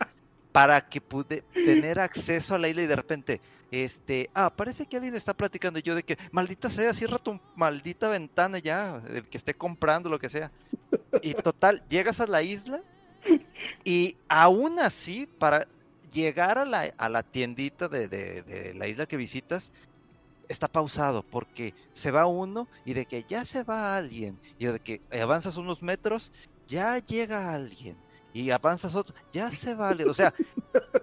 [0.57, 4.95] para que pude tener acceso a la isla y de repente, este, ah, parece que
[4.97, 5.77] alguien está platicando.
[5.77, 10.17] Yo de que, maldita sea, cierra tu maldita ventana ya, el que esté comprando, lo
[10.17, 10.51] que sea.
[11.21, 12.81] Y total, llegas a la isla
[13.83, 15.67] y aún así, para
[16.11, 19.71] llegar a la, a la tiendita de, de, la isla que visitas,
[20.49, 24.79] está pausado porque se va uno y de que ya se va alguien y de
[24.79, 26.31] que avanzas unos metros,
[26.67, 27.95] ya llega alguien
[28.41, 30.09] y avanzas otro, ya se va alguien.
[30.09, 30.31] O sea,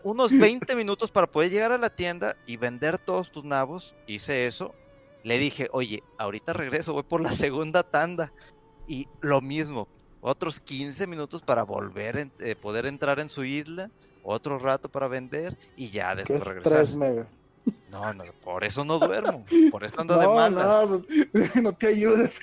[0.04, 3.96] unos 20 minutos para poder llegar a la tienda y vender todos tus nabos.
[4.06, 4.72] Hice eso.
[5.24, 8.32] Le dije, oye, ahorita regreso, voy por la segunda tanda.
[8.86, 9.88] Y lo mismo,
[10.20, 13.90] otros 15 minutos para volver, eh, poder entrar en su isla,
[14.22, 16.94] otro rato para vender y ya después regresar.
[16.94, 17.26] mega.
[17.90, 21.00] No, no, por eso no duermo, por eso ando de malas.
[21.00, 21.00] No,
[21.32, 22.40] pues, no te ayudes.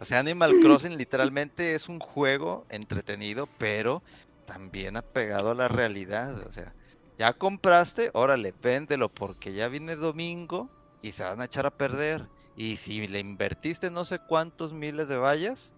[0.00, 4.02] O sea, Animal Crossing literalmente es un juego entretenido, pero
[4.46, 6.46] también apegado a la realidad.
[6.46, 6.72] O sea,
[7.18, 10.70] ya compraste, órale, véndelo porque ya viene domingo
[11.02, 12.26] y se van a echar a perder.
[12.56, 15.74] Y si le invertiste no sé cuántos miles de vallas,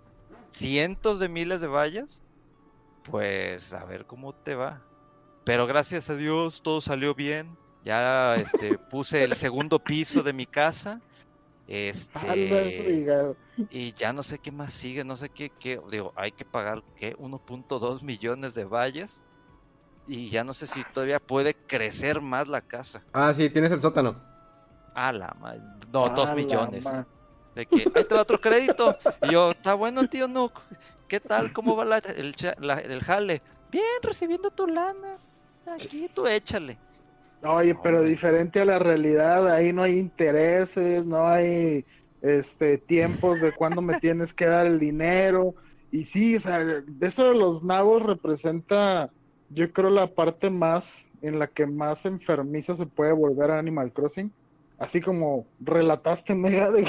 [0.50, 2.22] cientos de miles de vallas,
[3.04, 4.82] pues a ver cómo te va.
[5.44, 7.56] Pero gracias a Dios todo salió bien.
[7.84, 11.00] Ya este, puse el segundo piso de mi casa.
[11.70, 13.14] Este,
[13.70, 16.82] y ya no sé qué más sigue, no sé qué, qué digo, hay que pagar
[16.96, 17.14] ¿qué?
[17.16, 19.22] 1.2 millones de vallas
[20.04, 23.04] y ya no sé si todavía puede crecer más la casa.
[23.12, 24.20] Ah, sí, tienes el sótano.
[24.94, 25.32] Ah, la
[25.92, 26.84] No, 2 millones.
[27.54, 28.96] De que, ahí te va otro crédito.
[29.22, 30.50] Y yo, está bueno, tío no
[31.06, 31.52] ¿Qué tal?
[31.52, 33.42] ¿Cómo va el, el jale?
[33.70, 35.18] Bien, recibiendo tu lana.
[35.66, 36.80] Aquí tú échale.
[37.42, 41.86] Oye, pero diferente a la realidad, ahí no hay intereses, no hay
[42.20, 45.54] este tiempos de cuándo me tienes que dar el dinero.
[45.90, 46.62] Y sí, o sea,
[47.00, 49.10] eso de los nabos representa,
[49.48, 53.92] yo creo, la parte más en la que más enfermiza se puede volver a Animal
[53.92, 54.32] Crossing.
[54.78, 56.86] Así como relataste mega de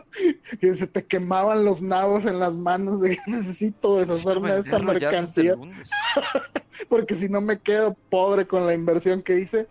[0.60, 4.78] que, se te quemaban los nabos en las manos de que necesito deshacerme de esta
[4.78, 5.54] mercancía.
[6.88, 9.68] porque si no me quedo pobre con la inversión que hice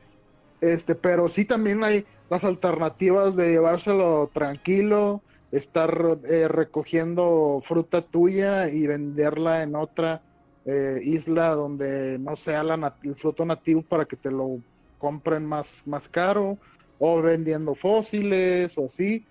[0.61, 8.69] este pero sí también hay las alternativas de llevárselo tranquilo estar eh, recogiendo fruta tuya
[8.69, 10.21] y venderla en otra
[10.65, 14.59] eh, isla donde no sea la el fruto nativo para que te lo
[14.97, 16.57] compren más, más caro
[16.99, 19.25] o vendiendo fósiles o así.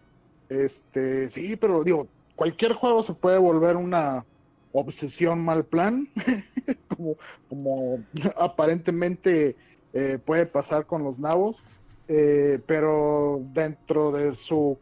[0.49, 2.07] Este, sí, pero digo,
[2.37, 4.25] cualquier juego se puede volver una
[4.73, 6.09] obsesión mal plan,
[6.89, 7.17] como,
[7.49, 8.05] como
[8.37, 9.57] aparentemente
[9.95, 11.63] eh, puede pasar con los nabos,
[12.09, 14.77] eh, pero dentro de su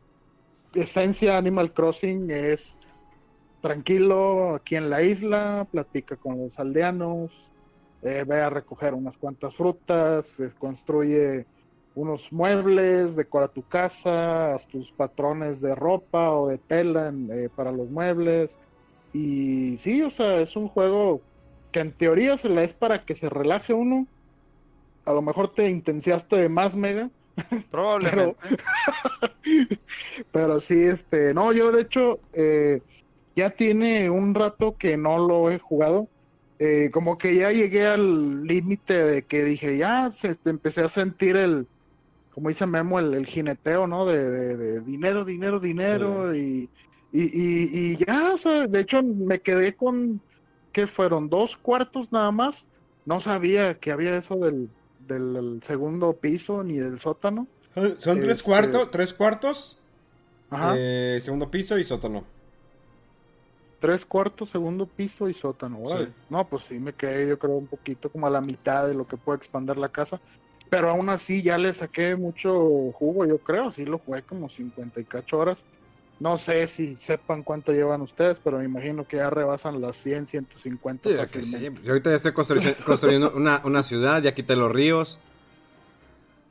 [0.75, 2.79] esencia Animal Crossing es
[3.61, 7.53] tranquilo aquí en la isla, platica con los aldeanos,
[8.01, 11.47] eh, ve a recoger unas cuantas frutas, construye
[11.95, 17.13] unos muebles, decora tu casa, haz tus patrones de ropa o de tela
[17.55, 18.59] para los muebles.
[19.13, 21.21] Y sí, o sea, es un juego
[21.71, 24.07] que en teoría es para que se relaje uno,
[25.05, 27.11] a lo mejor te intensiaste de más, Mega.
[27.71, 28.37] Probablemente.
[30.33, 32.81] pero, sí, este, no, yo de hecho eh,
[33.35, 36.09] ya tiene un rato que no lo he jugado.
[36.59, 41.37] Eh, como que ya llegué al límite de que dije, ya se, empecé a sentir
[41.37, 41.67] el,
[42.31, 44.07] como dice Memo, el, jineteo, ¿no?
[44.07, 46.35] De, dinero, dinero, dinero.
[46.37, 46.71] Y,
[47.13, 47.23] y,
[47.93, 50.21] y, ya, o sea, de hecho me quedé con,
[50.73, 51.29] ¿qué fueron?
[51.29, 52.69] Dos cuartos nada más.
[53.05, 54.71] No sabía que había eso del,
[55.13, 57.47] del segundo piso ni del sótano.
[57.99, 59.79] Son tres este, cuartos, tres cuartos,
[60.77, 62.25] eh, segundo piso y sótano.
[63.79, 65.81] Tres cuartos, segundo piso y sótano.
[66.29, 69.07] No, pues sí me quedé yo creo un poquito como a la mitad de lo
[69.07, 70.21] que puede expandir la casa.
[70.71, 73.73] Pero aún así ya le saqué mucho jugo, yo creo.
[73.73, 75.65] Sí lo jugué como 50 y cacho horas.
[76.21, 80.29] No sé si sepan cuánto llevan ustedes, pero me imagino que ya rebasan las 100,
[80.29, 81.27] 150.
[81.27, 82.33] Sí, ahorita ya estoy
[82.87, 85.19] construyendo una, ciudad, ya quité los ríos.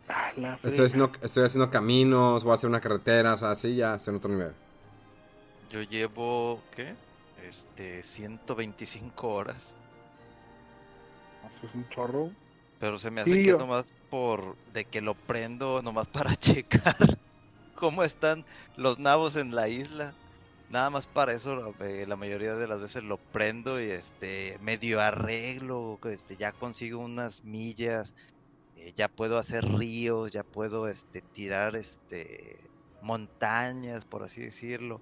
[0.10, 4.18] Ah, estoy, haciendo, caminos, voy a hacer una carretera, o sea, así ya estoy en
[4.18, 4.52] otro nivel.
[5.72, 6.94] Yo llevo, ¿qué?
[7.48, 9.74] Este, 125 horas.
[11.50, 12.30] Eso es un chorro.
[12.78, 16.98] Pero se me hace que nomás por de que lo prendo nomás para checar
[17.82, 18.46] cómo están
[18.78, 20.14] los nabos en la isla.
[20.70, 25.02] Nada más para eso eh, la mayoría de las veces lo prendo y este medio
[25.02, 28.14] arreglo, este ya consigo unas millas,
[28.78, 32.60] eh, ya puedo hacer ríos, ya puedo este tirar este
[33.02, 35.02] montañas, por así decirlo.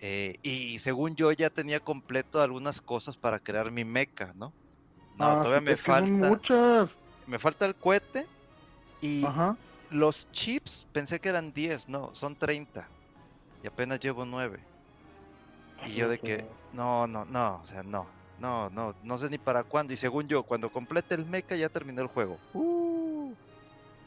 [0.00, 4.52] Eh, y según yo ya tenía completo algunas cosas para crear mi meca, ¿no?
[5.16, 6.28] No, ah, todavía me falta.
[6.28, 7.00] muchas.
[7.26, 8.24] Me falta el cohete
[9.02, 9.24] y
[9.90, 12.86] los chips pensé que eran 10, no, son 30.
[13.62, 14.58] Y apenas llevo 9.
[15.86, 18.06] Y yo de que, no, no, no, o sea, no,
[18.40, 19.92] no, no, no sé ni para cuándo.
[19.92, 22.38] Y según yo, cuando complete el mecha ya terminó el juego.
[22.52, 23.32] Uh,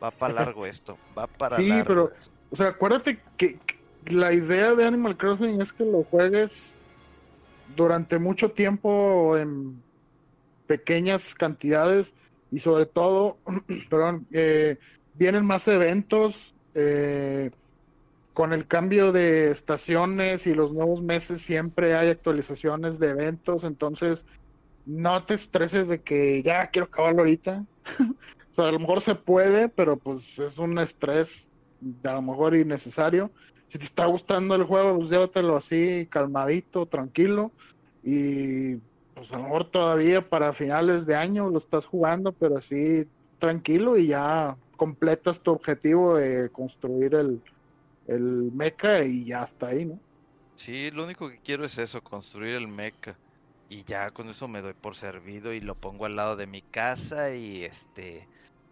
[0.02, 1.82] va para largo esto, va para sí, largo.
[1.82, 2.12] Sí, pero,
[2.50, 3.60] o sea, acuérdate que,
[4.06, 6.74] la idea de Animal Crossing es que lo juegues
[7.76, 9.82] durante mucho tiempo en
[10.66, 12.16] pequeñas cantidades
[12.52, 13.38] y sobre todo,
[13.90, 14.80] perdón, eh,
[15.22, 16.56] vienen más eventos.
[16.74, 17.52] Eh,
[18.34, 24.26] con el cambio de estaciones y los nuevos meses siempre hay actualizaciones de eventos, entonces
[24.86, 27.66] no te estreses de que ya quiero acabarlo ahorita.
[28.00, 31.50] o sea, a lo mejor se puede, pero pues es un estrés
[32.04, 33.30] a lo mejor innecesario.
[33.68, 37.52] Si te está gustando el juego, pues llévatelo así, calmadito, tranquilo.
[38.04, 38.78] Y
[39.14, 43.08] pues a lo mejor todavía para finales de año lo estás jugando, pero así
[43.38, 47.40] tranquilo y ya completas tu objetivo de construir el,
[48.08, 50.00] el mecha y ya está ahí, ¿no?
[50.56, 53.16] Sí, lo único que quiero es eso, construir el mecha.
[53.70, 56.64] Y ya con eso me doy por servido y lo pongo al lado de mi
[56.64, 58.28] casa y este...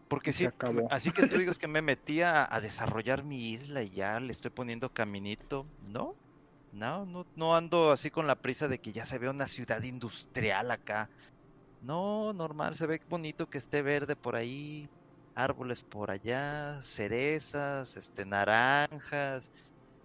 [0.07, 0.47] Porque sí,
[0.89, 4.49] así que tú digas que me metí a, desarrollar mi isla y ya le estoy
[4.49, 6.15] poniendo caminito, ¿no?
[6.73, 9.83] No, no, no ando así con la prisa de que ya se vea una ciudad
[9.83, 11.07] industrial acá.
[11.83, 14.89] No, normal, se ve bonito que esté verde por ahí,
[15.39, 19.51] árboles por allá, cerezas, este, naranjas,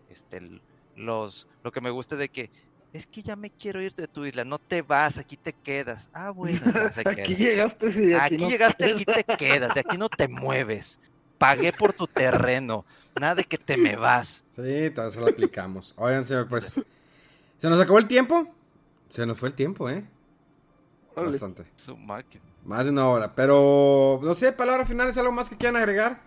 [0.09, 0.61] este,
[0.97, 2.51] los, lo que me gusta de que
[2.93, 6.09] es que ya me quiero ir de tu isla, no te vas, aquí te quedas.
[6.13, 6.61] Ah, bueno,
[7.07, 11.01] aquí llegaste de aquí, aquí llegaste, aquí te quedas, de aquí no te mueves.
[11.37, 12.85] Pagué por tu terreno,
[13.21, 14.45] nada de que te me vas.
[14.55, 15.93] Sí, todo eso lo aplicamos.
[15.97, 16.81] Oigan, pues,
[17.59, 18.55] ¿se nos acabó el tiempo?
[19.11, 20.05] Se nos fue el tiempo, ¿eh?
[21.17, 21.65] Bastante.
[21.75, 22.54] Su máquina.
[22.65, 23.35] Más de una hora.
[23.35, 26.21] Pero, no sé, palabras finales, algo más que quieran agregar.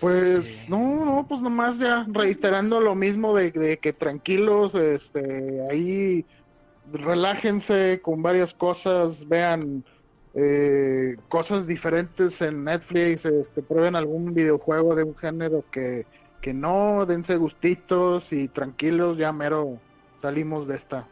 [0.00, 6.24] Pues este, no, no, pues nomás ya reiterando lo mismo de, que tranquilos, este, ahí
[6.92, 9.84] relájense con varias cosas, vean
[10.34, 16.06] eh, cosas diferentes en Netflix, este, prueben algún videojuego de un género que,
[16.40, 19.78] que no, dense gustitos y tranquilos, ya mero
[20.22, 21.06] salimos de esta.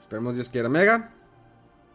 [0.00, 0.68] Esperemos Dios quiera.
[0.70, 1.17] Mega.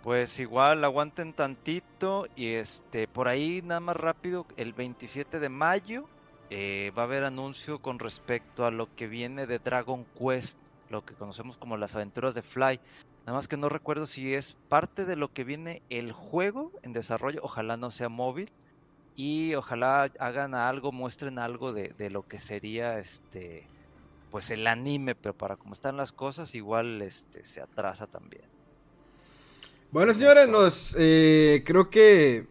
[0.04, 6.04] Pues igual aguanten tantito y este por ahí nada más rápido el 27 de mayo
[6.50, 10.58] eh, va a haber anuncio con respecto a lo que viene de Dragon Quest,
[10.90, 12.82] lo que conocemos como las aventuras de Fly.
[13.26, 16.92] Nada más que no recuerdo si es parte de lo que viene el juego en
[16.92, 18.52] desarrollo, ojalá no sea móvil
[19.16, 23.70] y ojalá hagan algo, muestren algo de, de lo que sería este
[24.30, 28.53] pues el anime, pero para cómo están las cosas igual este se atrasa también.
[29.94, 32.48] Bueno, señores, nos eh, creo que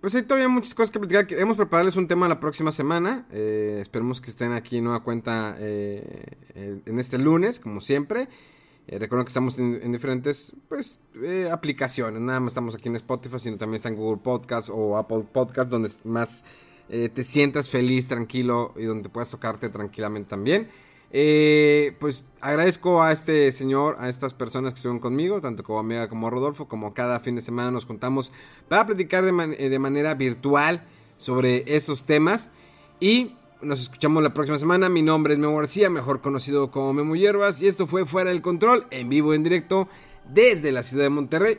[0.00, 1.26] pues hay todavía muchas cosas que platicar.
[1.26, 3.26] Queremos prepararles un tema la próxima semana.
[3.32, 8.28] Eh, esperemos que estén aquí nueva cuenta eh, en este lunes, como siempre.
[8.86, 11.00] recuerden que estamos en, diferentes pues,
[11.50, 12.22] aplicaciones.
[12.22, 15.70] Nada más estamos aquí en Spotify, sino también está en Google Podcast o Apple Podcast,
[15.70, 16.44] donde más
[16.88, 20.68] te sientas feliz, tranquilo y donde puedas tocarte tranquilamente también.
[21.10, 26.08] Eh, pues agradezco a este señor, a estas personas que estuvieron conmigo, tanto como amiga
[26.08, 28.32] como Rodolfo, como cada fin de semana nos juntamos
[28.68, 30.86] para platicar de, eh, de manera virtual
[31.16, 32.50] sobre estos temas.
[33.00, 34.88] Y nos escuchamos la próxima semana.
[34.88, 37.60] Mi nombre es Memo García, mejor conocido como Memo Hierbas.
[37.60, 39.88] Y esto fue Fuera del Control, en vivo, en directo,
[40.28, 41.58] desde la ciudad de Monterrey,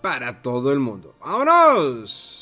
[0.00, 1.14] para todo el mundo.
[1.20, 2.41] ¡Vámonos!